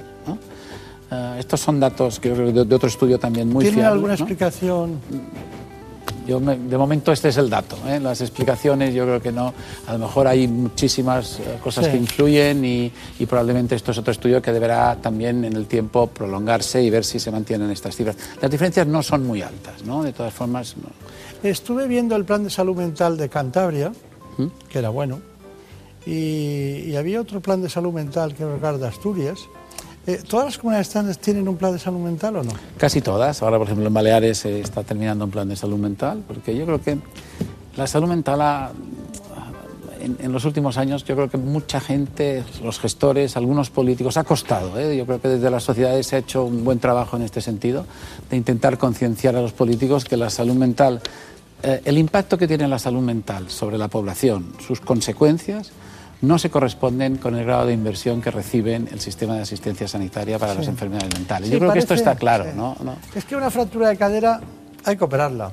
[1.12, 5.00] Eh, estos son datos que de, de, otro estudio también muy ¿Tiene alguna explicación?
[6.28, 7.78] Yo de momento este es el dato.
[7.88, 8.00] ¿eh?
[8.00, 9.54] Las explicaciones yo creo que no.
[9.88, 12.92] A lo mejor hay muchísimas eh, cosas que influyen y,
[13.28, 17.20] probablemente esto es otro estudio que deberá también en el tiempo prolongarse y ver si
[17.20, 18.16] se mantienen estas cifras.
[18.42, 20.04] Las diferencias no son muy altas, ¿no?
[20.04, 20.76] De todas formas.
[20.78, 20.90] No.
[21.48, 23.92] Estuve viendo el plan de salud mental de Cantabria,
[24.38, 24.48] ¿Mm?
[24.70, 25.20] que era bueno,
[26.06, 29.40] y, y, había otro plan de salud mental que era de Asturias
[30.06, 32.52] eh, ¿Todas las comunidades tienen un plan de salud mental o no?
[32.78, 33.42] Casi todas.
[33.42, 36.66] Ahora, por ejemplo, en Baleares se está terminando un plan de salud mental, porque yo
[36.66, 36.98] creo que
[37.78, 38.42] la salud mental
[40.04, 44.78] en, los últimos años yo creo que mucha gente, los gestores, algunos políticos, ha costado.
[44.78, 44.98] ¿eh?
[44.98, 47.86] Yo creo que desde las sociedades se ha hecho un buen trabajo en este sentido,
[48.30, 51.02] de intentar concienciar a los políticos que la salud mental,
[51.64, 55.72] eh, el impacto que tiene la salud mental sobre la población, sus consecuencias,
[56.24, 60.40] no se corresponden con el grado de inversión que reciben el sistema de asistencia sanitaria
[60.40, 61.50] para las enfermedades mentales.
[61.50, 62.76] Yo creo que esto está claro, ¿no?
[63.14, 64.40] Es que una fractura de cadera
[64.86, 65.52] hay que operarla.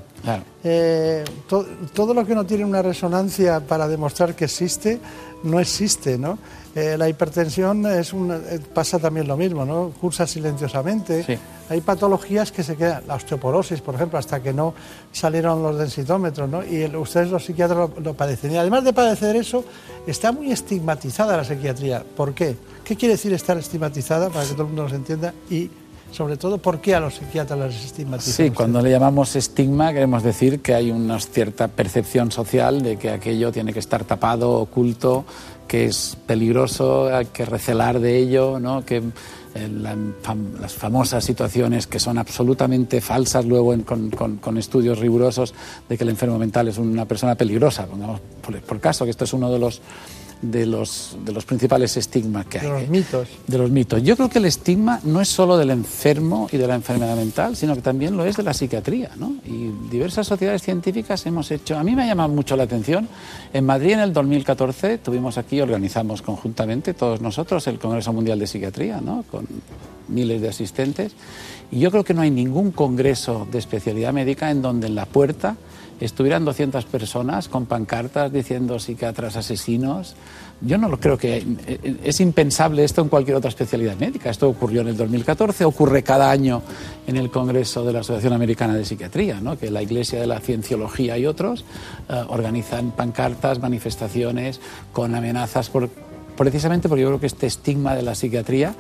[0.63, 5.01] Eh, todo lo que no tiene una resonancia para demostrar que existe,
[5.43, 6.39] no existe, ¿no?
[6.77, 9.93] Eh, la hipertensión es eh, pasa también lo mismo, ¿no?
[10.01, 11.41] Cursa silenciosamente.
[11.71, 14.75] Hay patologías que se quedan, la osteoporosis, por ejemplo, hasta que no
[15.13, 16.65] salieron los densitómetros, ¿no?
[16.65, 18.51] Y ustedes los psiquiatras lo, lo, padecen.
[18.51, 19.65] Y además de padecer eso,
[20.05, 22.03] está muy estigmatizada la psiquiatría.
[22.17, 22.57] ¿Por qué?
[22.83, 25.33] ¿Qué quiere decir estar estigmatizada, para que todo el mundo nos entienda?
[25.49, 25.71] Y
[26.13, 28.33] sobre todo, ¿por qué a los psiquiatras les estigmatizan?
[28.33, 33.11] Sí, cuando le llamamos estigma queremos decir que hay una cierta percepción social de que
[33.11, 35.25] aquello tiene que estar tapado, oculto,
[35.69, 38.85] que es peligroso, hay que recelar de ello, ¿no?
[38.85, 39.03] que
[39.55, 39.69] eh,
[40.61, 45.55] las famosas situaciones que son absolutamente falsas luego con, estudios rigurosos
[45.89, 48.21] de que el enfermo mental es una persona peligrosa, pongamos
[48.67, 49.81] por caso que esto es uno de los
[50.43, 52.67] de los, de los principales estigmas que hay.
[52.67, 53.29] De los mitos.
[53.47, 54.03] De los mitos.
[54.03, 57.57] Yo creo que el estigma no es solo del enfermo y de la enfermedad mental,
[57.57, 59.11] sino que también lo es de la psiquiatría.
[59.17, 59.35] ¿no?
[59.45, 61.79] Y diversas sociedades científicas hemos hecho.
[61.79, 63.09] A mí me ha llamado mucho la atención.
[63.53, 68.47] En Madrid, en el 2014, tuvimos aquí, organizamos conjuntamente todos nosotros el Congreso Mundial de
[68.47, 69.25] Psiquiatría, ¿no?
[69.31, 69.47] con
[70.09, 71.13] miles de asistentes.
[71.71, 75.07] Y yo creo que no hay ningún congreso de especialidad médica en donde en la
[75.07, 75.57] puerta
[76.01, 80.15] estuvieran 200 personas con pancartas diciendo psiquiatras asesinos.
[80.63, 81.45] Yo no lo creo que
[82.05, 84.29] es impensable esto en cualquier otra especialidad médica.
[84.29, 86.63] Esto ocurrió en el 2014, ocurre cada año
[87.07, 89.59] en el Congreso de la Asociación Americana de Psiquiatría, ¿no?
[89.59, 91.65] que la Iglesia de la Cienciología y otros
[92.09, 94.61] eh, organizan pancartas, manifestaciones
[94.93, 95.89] con amenazas por
[96.41, 98.75] precisamente porque yo creo que este estigma de la psiquiatría,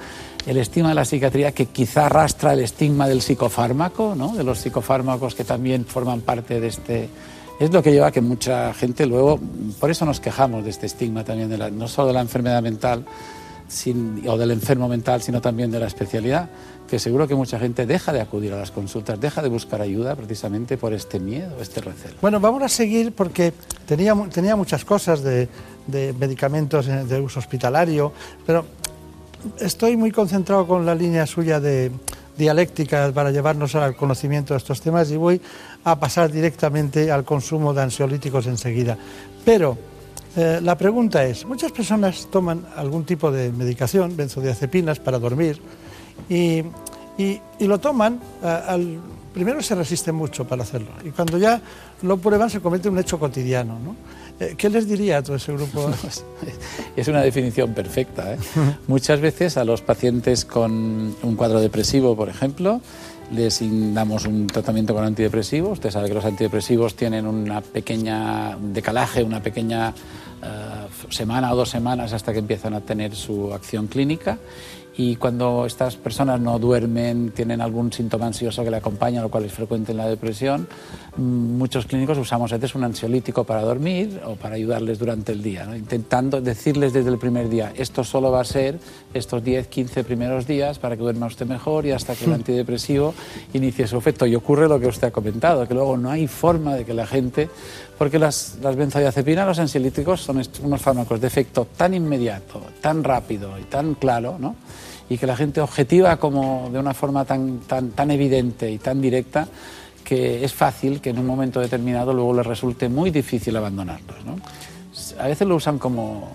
[0.46, 4.34] el estigma de la psiquiatría que quizá arrastra el estigma del psicofármaco, ¿no?
[4.34, 7.10] de los psicofármacos que también forman parte de este...
[7.58, 9.38] Es lo que lleva a que mucha gente luego,
[9.78, 13.04] por eso nos quejamos de este estigma también, de no solo de la enfermedad mental
[14.26, 16.48] o del enfermo mental, sino también de la especialidad,
[16.90, 20.16] que seguro que mucha gente deja de acudir a las consultas, deja de buscar ayuda
[20.16, 22.16] precisamente por este miedo, este recelo.
[22.20, 23.54] Bueno, vamos a seguir porque
[23.86, 25.48] tenía, tenía muchas cosas de,
[26.18, 28.12] medicamentos de uso hospitalario,
[28.44, 28.66] pero
[29.60, 31.92] estoy muy concentrado con la línea suya de
[32.36, 35.40] dialéctica para llevarnos al conocimiento de estos temas y voy
[35.84, 38.98] a pasar directamente al consumo de ansiolíticos enseguida.
[39.44, 39.78] Pero
[40.36, 45.60] eh, la pregunta es, muchas personas toman algún tipo de medicación, benzodiazepinas, para dormir
[46.28, 46.64] y,
[47.60, 48.98] lo toman, al,
[49.32, 51.60] primero se resisten mucho para hacerlo y cuando ya
[52.02, 53.78] lo prueban se comete un hecho cotidiano.
[53.78, 53.96] ¿no?
[54.40, 55.90] Eh, ¿Qué les diría a todo ese grupo?
[56.96, 58.34] es una definición perfecta.
[58.34, 58.38] ¿eh?
[58.86, 62.80] Muchas veces a los pacientes con un cuadro depresivo, por ejemplo,
[63.32, 63.60] les
[63.94, 65.74] damos un tratamiento con antidepresivos.
[65.74, 69.90] Usted sabe que los antidepresivos tienen una pequeña decalaje, una pequeña
[70.42, 74.38] eh, semana o dos semanas hasta que empiezan a tener su acción clínica
[74.96, 79.44] y cuando estas personas no duermen, tienen algún síntoma ansioso que le acompaña, lo cual
[79.44, 80.66] es frecuente en la depresión,
[81.16, 85.42] mm, muchos clínicos usamos a veces un ansiolítico para dormir o para ayudarles durante el
[85.42, 88.78] día, intentando decirles desde el primer día, esto solo va a ser
[89.14, 93.14] estos 10, 15 primeros días para que duerma usted mejor y hasta que el antidepresivo
[93.52, 94.26] inicie su efecto.
[94.26, 97.06] Y ocurre lo que usted ha comentado, que luego no hay forma de que la
[97.06, 97.48] gente,
[98.00, 103.58] porque las, las benzodiazepinas, los ansiolíticos son unos fármacos de efecto tan inmediato, tan rápido
[103.58, 104.56] y tan claro, ¿no?
[105.10, 109.02] y que la gente objetiva como de una forma tan, tan, tan evidente y tan
[109.02, 109.46] directa
[110.02, 114.24] que es fácil que en un momento determinado luego les resulte muy difícil abandonarlos.
[114.24, 114.36] ¿no?
[115.22, 116.30] A veces lo usan como,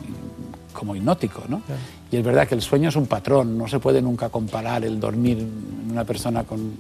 [0.72, 1.64] como hipnótico, ¿no?
[2.16, 5.02] Y es verdad que el sueño es un patrón, no se puede nunca comparar el
[5.02, 6.78] dormir en una persona con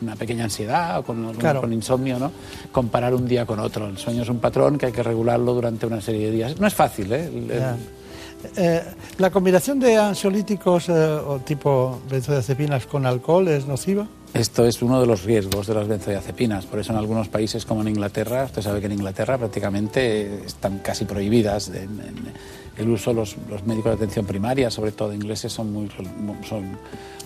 [0.00, 2.32] una pequeña ansiedad o con, con insomnio, ¿no?
[2.72, 3.86] Comparar un día con otro.
[3.86, 6.58] El sueño es un patrón que hay que regularlo durante una serie de días.
[6.58, 7.30] No es fácil, ¿eh?
[8.56, 8.82] Eh,
[9.18, 14.06] ¿La combinación de ansiolíticos eh, o tipo benzodiazepinas con alcohol es nociva?
[14.32, 16.64] Esto es uno de los riesgos de las benzodiazepinas.
[16.64, 20.78] Por eso en algunos países como en Inglaterra, usted sabe que en Inglaterra prácticamente están
[20.78, 21.70] casi prohibidas
[22.76, 23.12] el uso.
[23.12, 25.88] Los, los, médicos de atención primaria, sobre todo ingleses, son muy,
[26.48, 26.78] son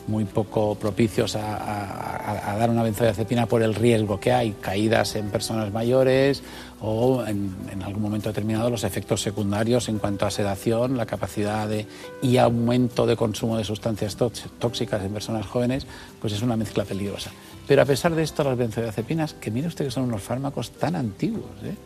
[0.07, 5.73] muy poco propicios a, dar una benzodiazepina por el riesgo que hay, caídas en personas
[5.73, 6.43] mayores
[6.81, 11.69] o en, algún momento determinado los efectos secundarios en cuanto a sedación, la capacidad
[12.23, 15.87] y aumento de consumo de sustancias tóxicas en personas jóvenes,
[16.21, 17.31] pues es una mezcla peligrosa.
[17.67, 20.97] Pero a pesar de esto, las benzodiazepinas, que mire usted que son unos fármacos tan
[20.97, 21.77] antiguos, ¿eh?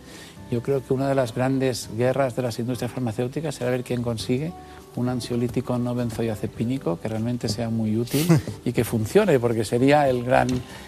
[0.55, 4.03] Yo creo que una de las grandes guerras de las industrias farmacéuticas será ver quién
[4.03, 4.53] consigue
[4.95, 8.25] un ansiolítico no benzodiazepínico que realmente sea muy útil
[8.65, 10.47] y que funcione, porque sería el gran,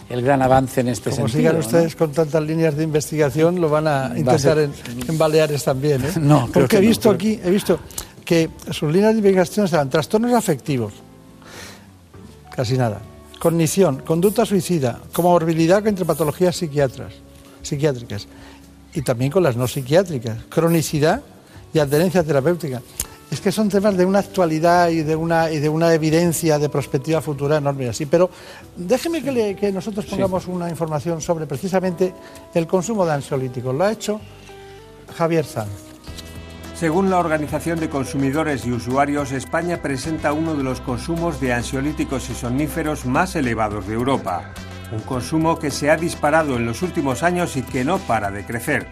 [0.09, 1.51] el gran avance en este Como sentido.
[1.51, 4.73] sigan ustedes con tantas líneas de investigación, lo van a intentar en,
[5.09, 6.05] en, Baleares también.
[6.05, 6.13] ¿eh?
[6.21, 7.81] No, porque he visto no, aquí, he visto
[8.25, 10.93] que sus líneas de investigación serán trastornos afectivos,
[12.55, 13.01] casi nada,
[13.41, 17.15] cognición, conducta suicida, comorbilidad entre patologías psiquiatras,
[17.63, 18.29] psiquiátricas
[18.97, 21.21] y también con las no psiquiátricas, cronicidad
[21.73, 22.81] y adherencia terapéutica.
[23.31, 26.69] Es que son temas de una actualidad y de una, y de una evidencia de
[26.71, 28.07] perspectiva futura enorme así.
[28.07, 28.31] Pero
[28.75, 30.51] déjeme que, le, que nosotros pongamos sí.
[30.51, 32.15] una información sobre precisamente
[32.55, 33.75] el consumo de ansiolíticos.
[33.75, 34.19] Lo ha hecho
[35.15, 35.69] Javier Sanz.
[36.75, 42.31] Según la Organización de Consumidores y Usuarios, España presenta uno de los consumos de ansiolíticos
[42.31, 44.53] y somníferos más elevados de Europa.
[44.93, 48.45] Un consumo que se ha disparado en los últimos años y que no para de
[48.45, 48.89] crecer.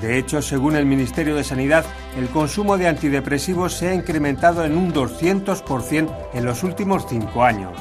[0.00, 1.84] De hecho, según el Ministerio de Sanidad,
[2.16, 7.72] el consumo de antidepresivos se ha incrementado en un 200% en los últimos cinco años.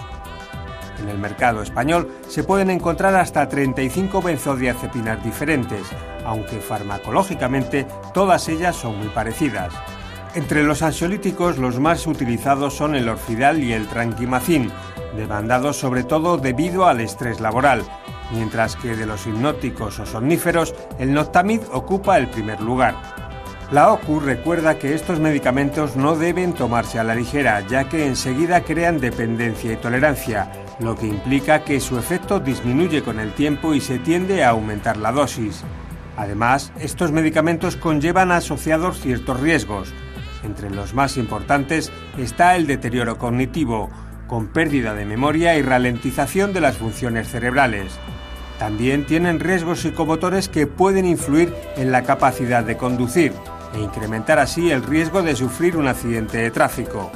[0.99, 5.85] En el mercado español se pueden encontrar hasta 35 benzodiazepinas diferentes,
[6.23, 9.73] aunque farmacológicamente todas ellas son muy parecidas.
[10.35, 14.71] Entre los ansiolíticos los más utilizados son el orfidal y el tranquimacin,
[15.15, 17.83] demandados sobre todo debido al estrés laboral,
[18.31, 22.95] mientras que de los hipnóticos o somníferos el Noctamid ocupa el primer lugar.
[23.71, 28.63] La OCU recuerda que estos medicamentos no deben tomarse a la ligera, ya que enseguida
[28.63, 33.81] crean dependencia y tolerancia, lo que implica que su efecto disminuye con el tiempo y
[33.81, 35.63] se tiende a aumentar la dosis.
[36.17, 39.93] Además, estos medicamentos conllevan asociados ciertos riesgos.
[40.43, 43.89] Entre los más importantes está el deterioro cognitivo,
[44.27, 47.93] con pérdida de memoria y ralentización de las funciones cerebrales.
[48.59, 53.33] También tienen riesgos psicomotores que pueden influir en la capacidad de conducir
[53.73, 57.11] e incrementar así el riesgo de sufrir un accidente de tráfico.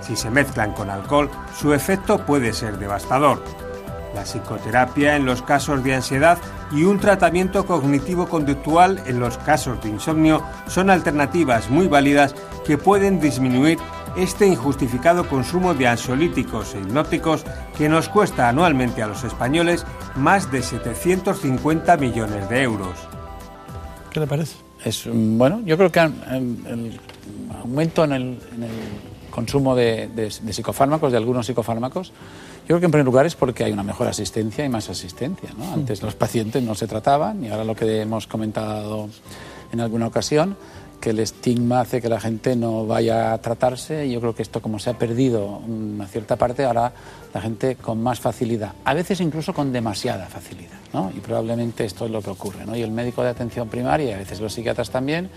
[0.00, 3.42] Si se mezclan con alcohol, su efecto puede ser devastador.
[4.14, 6.38] La psicoterapia en los casos de ansiedad
[6.70, 12.34] y un tratamiento cognitivo-conductual en los casos de insomnio son alternativas muy válidas
[12.64, 13.78] que pueden disminuir
[14.16, 17.44] este injustificado consumo de ansiolíticos e hipnóticos
[17.76, 19.84] que nos cuesta anualmente a los españoles
[20.14, 22.96] más de 750 millones de euros.
[24.10, 24.56] ¿Qué le parece?
[24.84, 27.00] Es, bueno, yo creo que el
[27.60, 28.22] aumento en el,
[28.54, 28.70] en el
[29.30, 32.12] consumo de, de, de, psicofármacos, de algunos psicofármacos,
[32.64, 35.50] yo creo que en primer lugar es porque hay una mejor asistencia y más asistencia.
[35.58, 35.74] ¿no?
[35.74, 39.10] Antes los pacientes no se trataban y ahora lo que hemos comentado
[39.70, 40.56] en alguna ocasión,
[40.98, 44.10] que el estigma hace que la gente no vaya a tratarse.
[44.10, 46.90] Yo creo que esto, como se ha perdido una cierta parte, ahora
[47.34, 50.78] la gente con más facilidad, a veces incluso con demasiada facilidad.
[50.94, 51.12] ¿no?
[51.14, 52.64] Y probablemente esto es lo que ocurre.
[52.64, 52.74] ¿no?
[52.74, 55.28] Y el médico de atención primaria, y a veces los psiquiatras también,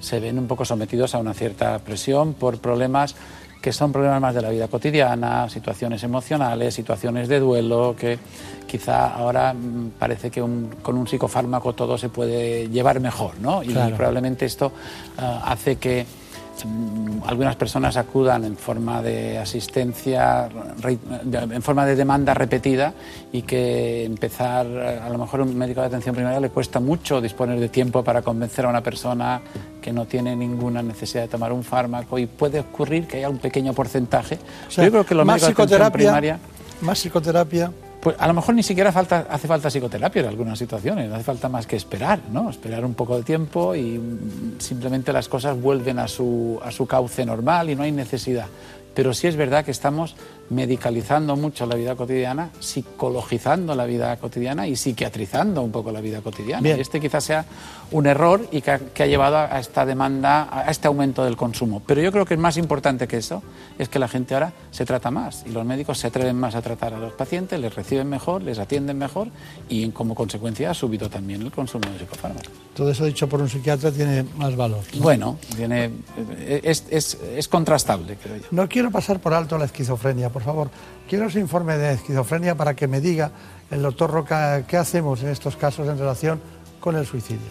[0.00, 3.14] se ven un poco sometidos a una cierta presión por problemas
[3.60, 8.18] que son problemas más de la vida cotidiana, situaciones emocionales, situaciones de duelo, que
[8.66, 9.54] quizá ahora
[9.98, 13.62] parece que un, con un psicofármaco todo se puede llevar mejor, ¿no?
[13.62, 13.96] Y claro.
[13.96, 16.06] probablemente esto uh, hace que
[17.26, 20.48] algunas personas acudan en forma de asistencia,
[21.32, 22.92] en forma de demanda repetida
[23.32, 27.20] y que empezar, a lo mejor a un médico de atención primaria le cuesta mucho
[27.20, 29.40] disponer de tiempo para convencer a una persona
[29.80, 33.38] que no tiene ninguna necesidad de tomar un fármaco y puede ocurrir que haya un
[33.38, 34.38] pequeño porcentaje.
[34.68, 36.38] O sea, Yo creo que los más médicos de atención primaria...
[36.80, 37.70] Más psicoterapia.
[38.00, 41.24] Pues a lo mejor ni siquiera falta, hace falta psicoterapia en algunas situaciones, no hace
[41.24, 42.48] falta más que esperar, ¿no?
[42.48, 44.00] Esperar un poco de tiempo y
[44.58, 48.46] simplemente las cosas vuelven a su, a su cauce normal y no hay necesidad.
[48.94, 50.16] Pero sí es verdad que estamos
[50.50, 56.20] medicalizando mucho la vida cotidiana, psicologizando la vida cotidiana y psiquiatrizando un poco la vida
[56.20, 56.60] cotidiana.
[56.60, 56.76] Bien.
[56.76, 57.44] Y este quizás sea
[57.92, 61.36] un error y que ha, que ha, llevado a esta demanda, a este aumento del
[61.36, 61.82] consumo.
[61.86, 63.42] Pero yo creo que es más importante que eso,
[63.78, 66.62] es que la gente ahora se trata más y los médicos se atreven más a
[66.62, 69.28] tratar a los pacientes, les reciben mejor, les atienden mejor
[69.68, 72.50] y como consecuencia ha subido también el consumo de psicofármacos.
[72.74, 74.82] Todo eso dicho por un psiquiatra tiene más valor.
[74.94, 75.02] ¿no?
[75.02, 75.90] Bueno, tiene,
[76.46, 78.46] es, es, es contrastable, creo yo.
[78.52, 80.70] No quiero pasar por alto la esquizofrenia, por favor.
[81.08, 83.30] Quiero ese informe de esquizofrenia para que me diga
[83.70, 86.40] el doctor Roca qué hacemos en estos casos en relación
[86.80, 87.46] con el suicidio.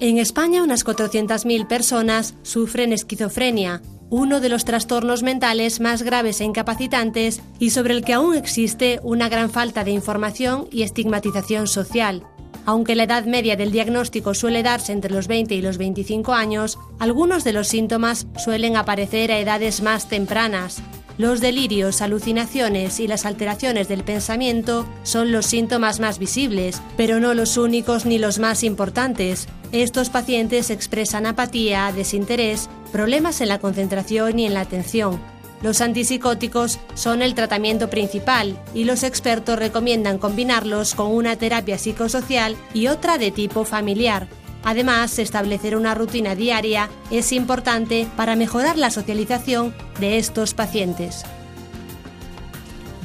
[0.00, 3.80] En España, unas 400.000 personas sufren esquizofrenia,
[4.10, 9.00] uno de los trastornos mentales más graves e incapacitantes y sobre el que aún existe
[9.02, 12.26] una gran falta de información y estigmatización social.
[12.66, 16.78] Aunque la edad media del diagnóstico suele darse entre los 20 y los 25 años,
[16.98, 20.82] algunos de los síntomas suelen aparecer a edades más tempranas.
[21.16, 27.34] Los delirios, alucinaciones y las alteraciones del pensamiento son los síntomas más visibles, pero no
[27.34, 29.46] los únicos ni los más importantes.
[29.70, 35.20] Estos pacientes expresan apatía, desinterés, problemas en la concentración y en la atención.
[35.62, 42.56] Los antipsicóticos son el tratamiento principal y los expertos recomiendan combinarlos con una terapia psicosocial
[42.74, 44.28] y otra de tipo familiar.
[44.64, 51.24] Además, establecer una rutina diaria es importante para mejorar la socialización de estos pacientes.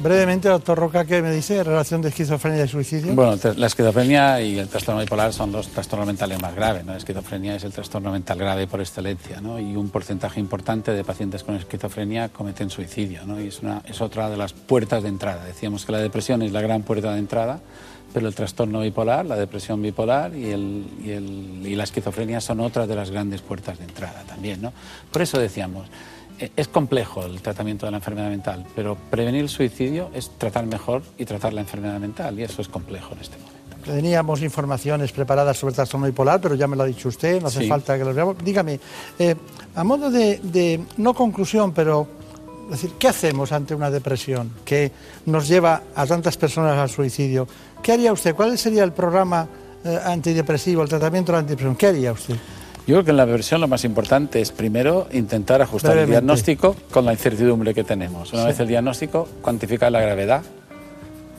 [0.02, 3.14] Brevemente, doctor Roca, ¿qué me dice relación de esquizofrenia y suicidio?
[3.14, 6.86] Bueno, la esquizofrenia y el trastorno bipolar son los trastornos mentales más graves.
[6.86, 6.92] ¿no?
[6.92, 9.60] La esquizofrenia es el trastorno mental grave por excelencia ¿no?
[9.60, 13.26] y un porcentaje importante de pacientes con esquizofrenia cometen suicidio.
[13.26, 13.38] ¿no?
[13.42, 15.44] Y es, una, es otra de las puertas de entrada.
[15.44, 17.60] Decíamos que la depresión es la gran puerta de entrada
[18.12, 22.60] pero el trastorno bipolar, la depresión bipolar y, el, y, el, y, la esquizofrenia son
[22.60, 24.60] otras de las grandes puertas de entrada también.
[24.62, 24.72] ¿no?
[25.12, 25.86] Por eso decíamos,
[26.38, 30.66] e, es complejo el tratamiento de la enfermedad mental, pero prevenir el suicidio es tratar
[30.66, 33.60] mejor y tratar la enfermedad mental, y eso es complejo en este momento.
[33.84, 37.48] Teníamos informaciones preparadas sobre el trastorno bipolar, pero ya me lo ha dicho usted, no
[37.48, 37.68] hace sí.
[37.68, 38.36] falta que lo veamos.
[38.44, 38.78] Dígame,
[39.18, 39.34] eh,
[39.74, 42.06] a modo de, de, no conclusión, pero
[42.70, 44.92] decir, ¿qué hacemos ante una depresión que
[45.26, 47.46] nos lleva a tantas personas al suicidio?
[47.82, 48.34] ¿Qué haría usted?
[48.34, 49.48] ¿Cuál sería el programa
[49.84, 51.76] eh, antidepresivo, el tratamiento de la antidepresión?
[51.76, 52.34] ¿Qué haría usted?
[52.86, 56.16] Yo creo que en la depresión lo más importante es primero intentar ajustar Brevemente.
[56.16, 58.32] el diagnóstico con la incertidumbre que tenemos.
[58.32, 58.48] Una sí.
[58.48, 60.42] vez el diagnóstico, cuantificar la gravedad,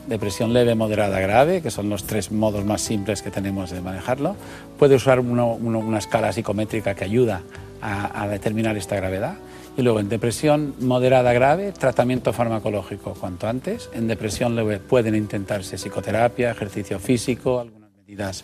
[0.08, 4.36] depresión leve, moderada, grave, que son los tres modos más simples que tenemos de manejarlo.
[4.80, 7.42] Puede usar uno, uno, una escala psicométrica que ayuda
[7.82, 9.36] a, a determinar esta gravedad.
[9.82, 13.89] Y luego en depresión moderada grave, tratamiento farmacológico cuanto antes.
[13.93, 18.43] En depresión leve pueden intentarse psicoterapia, ejercicio físico, algunas medidas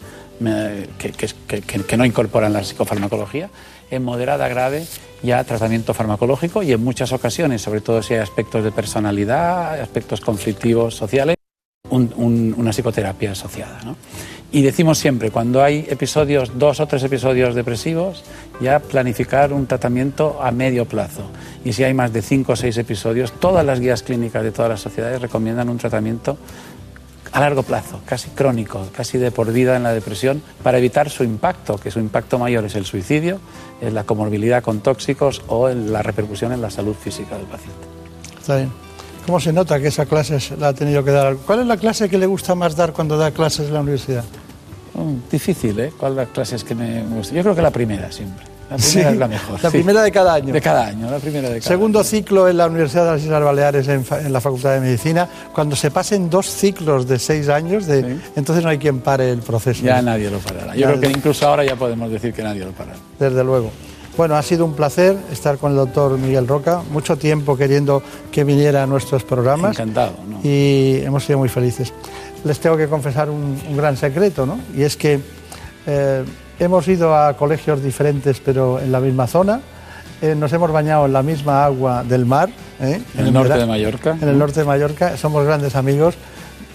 [0.98, 3.52] que, que, que, que, no incorporan la psicofarmacología.
[3.92, 4.88] En moderada grave
[5.22, 10.22] ya tratamiento farmacológico y en muchas ocasiones, sobre todo si hay aspectos de personalidad, aspectos
[10.22, 11.36] conflictivos sociales,
[11.92, 13.84] un, un, una psicoterapia asociada.
[13.84, 13.96] ¿no?
[14.50, 18.24] Y decimos siempre, cuando hay episodios, dos o tres episodios depresivos,
[18.62, 21.24] ya planificar un tratamiento a medio plazo.
[21.66, 24.70] Y si hay más de cinco o seis episodios, todas las guías clínicas de todas
[24.70, 26.38] las sociedades recomiendan un tratamiento
[27.34, 31.26] a largo plazo, casi crónico, casi de por vida en la depresión, para evitar su
[31.26, 33.42] impacto, que su impacto mayor es el suicidio,
[33.82, 37.86] es la comorbilidad con tóxicos o la repercusión en la salud física del paciente.
[38.40, 38.87] Está bien.
[39.28, 41.36] ¿Cómo se nota que esa clase la ha tenido que dar?
[41.36, 44.24] ¿Cuál es la clase que le gusta más dar cuando da clases en la universidad?
[44.94, 45.92] Mm, difícil, ¿eh?
[45.98, 47.36] ¿Cuál es la clase que me gusta?
[47.36, 48.46] Yo creo que la primera siempre.
[48.70, 49.62] La primera sí, es la mejor.
[49.62, 49.78] La sí.
[49.78, 50.54] primera de cada año.
[50.54, 52.08] De cada año, la primera de cada Segundo año.
[52.08, 55.28] ciclo en la Universidad de las Islas Baleares, en, en, la Facultad de Medicina.
[55.54, 58.22] Cuando se pasen dos ciclos de seis años, de, sí.
[58.38, 59.84] entonces no hay quien pare el proceso.
[59.84, 60.74] Ya nadie lo parará.
[60.74, 62.98] Yo creo que incluso ahora ya podemos decir que nadie lo parará.
[63.20, 63.72] Desde luego.
[64.18, 68.02] Bueno, ha sido un placer estar con el doctor Miguel Roca, mucho tiempo queriendo
[68.32, 69.74] que viniera a nuestros programas.
[69.74, 70.14] Encantado.
[70.28, 70.40] ¿no?
[70.44, 71.94] Y hemos sido muy felices.
[72.44, 74.60] Les tengo que confesar un, un gran secreto, ¿no?
[74.76, 75.20] Y es que
[75.86, 76.24] eh,
[76.60, 79.62] hemos ido a colegios diferentes, pero en la misma zona.
[80.20, 82.50] Eh, nos hemos bañado en la misma agua del mar.
[82.80, 83.00] ¿eh?
[83.14, 84.18] En, en el norte de Mallorca.
[84.20, 85.16] En el norte de Mallorca.
[85.16, 86.16] Somos grandes amigos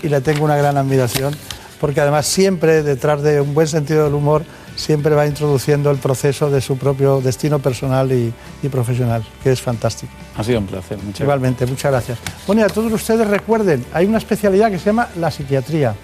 [0.01, 1.35] y le tengo una gran admiración,
[1.81, 4.45] porque además siempre detrás de un buen sentido del humor
[4.77, 9.61] siempre va introduciendo el proceso de su propio destino personal y, y, profesional, que es
[9.61, 10.13] fantástico.
[10.37, 11.71] Ha sido un placer, muchas Igualmente, gracias.
[11.71, 12.19] muchas gracias.
[12.47, 15.95] Bueno, y a todos ustedes recuerden, hay una especialidad que se llama la psiquiatría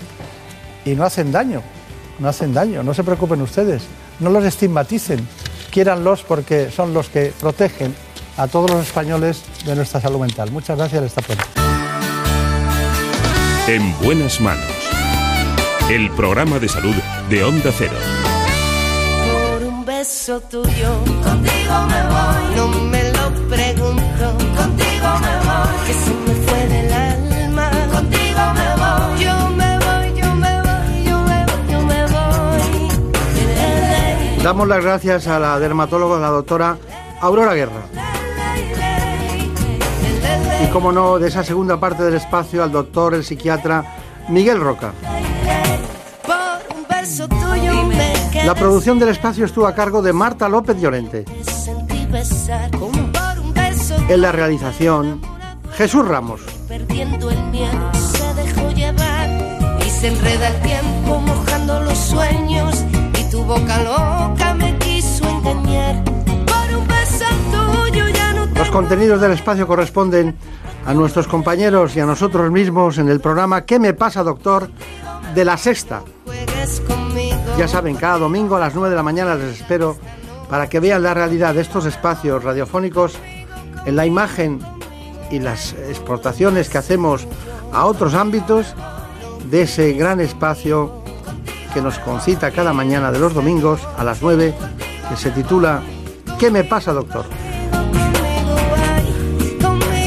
[0.85, 1.63] y no hacen daño,
[2.19, 3.83] no hacen daño, no se preocupen ustedes,
[4.21, 5.27] no los estigmaticen,
[5.71, 7.95] quiéranlos porque son los que protegen
[8.37, 10.51] a todos los españoles de nuestra salud mental.
[10.53, 11.45] Muchas gracias, esta puerta.
[13.67, 14.65] En buenas manos.
[15.91, 16.95] El programa de salud
[17.31, 17.97] de Onda Cero
[20.09, 20.91] beso tuyo.
[21.23, 22.57] Contigo me voy.
[22.57, 24.27] No me lo pregunto.
[24.57, 25.77] Contigo me voy.
[25.87, 27.71] Que se me fue del alma.
[27.93, 29.25] Contigo me voy.
[29.25, 32.63] Yo me voy, yo me voy, yo me voy, yo me voy.
[34.43, 36.79] Damos las gracias a la dermatóloga, la doctora
[37.21, 37.83] Aurora Guerra.
[40.65, 43.85] Y como no, de esa segunda parte del espacio al doctor, el psiquiatra
[44.31, 44.95] Miguel Roca.
[48.49, 51.27] La producción del espacio estuvo a cargo de Marta López Llorente.
[54.09, 55.21] En la realización,
[55.75, 56.41] Jesús Ramos.
[56.67, 59.29] Perdiendo el miedo, se dejó llevar
[59.87, 62.85] y se enreda el tiempo mojando los sueños
[63.21, 66.03] y tu boca loca me quiso engañar.
[66.05, 70.35] Por un beso tuyo ya no Los contenidos del espacio corresponden
[70.87, 74.71] a nuestros compañeros y a nosotros mismos en el programa ¿Qué me pasa, doctor?
[75.35, 76.03] de la sexta.
[77.59, 79.97] Ya saben, cada domingo a las 9 de la mañana les espero
[80.49, 83.19] para que vean la realidad de estos espacios radiofónicos
[83.85, 84.61] en la imagen
[85.33, 87.27] y las exportaciones que hacemos
[87.73, 88.77] a otros ámbitos
[89.51, 91.03] de ese gran espacio
[91.75, 94.55] que nos concita cada mañana de los domingos a las 9,
[95.09, 95.83] que se titula
[96.39, 97.25] ¿Qué me pasa, doctor?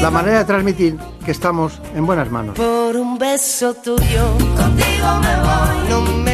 [0.00, 2.56] La manera de transmitir que estamos en buenas manos.
[2.56, 6.31] Por un beso tuyo, contigo me voy.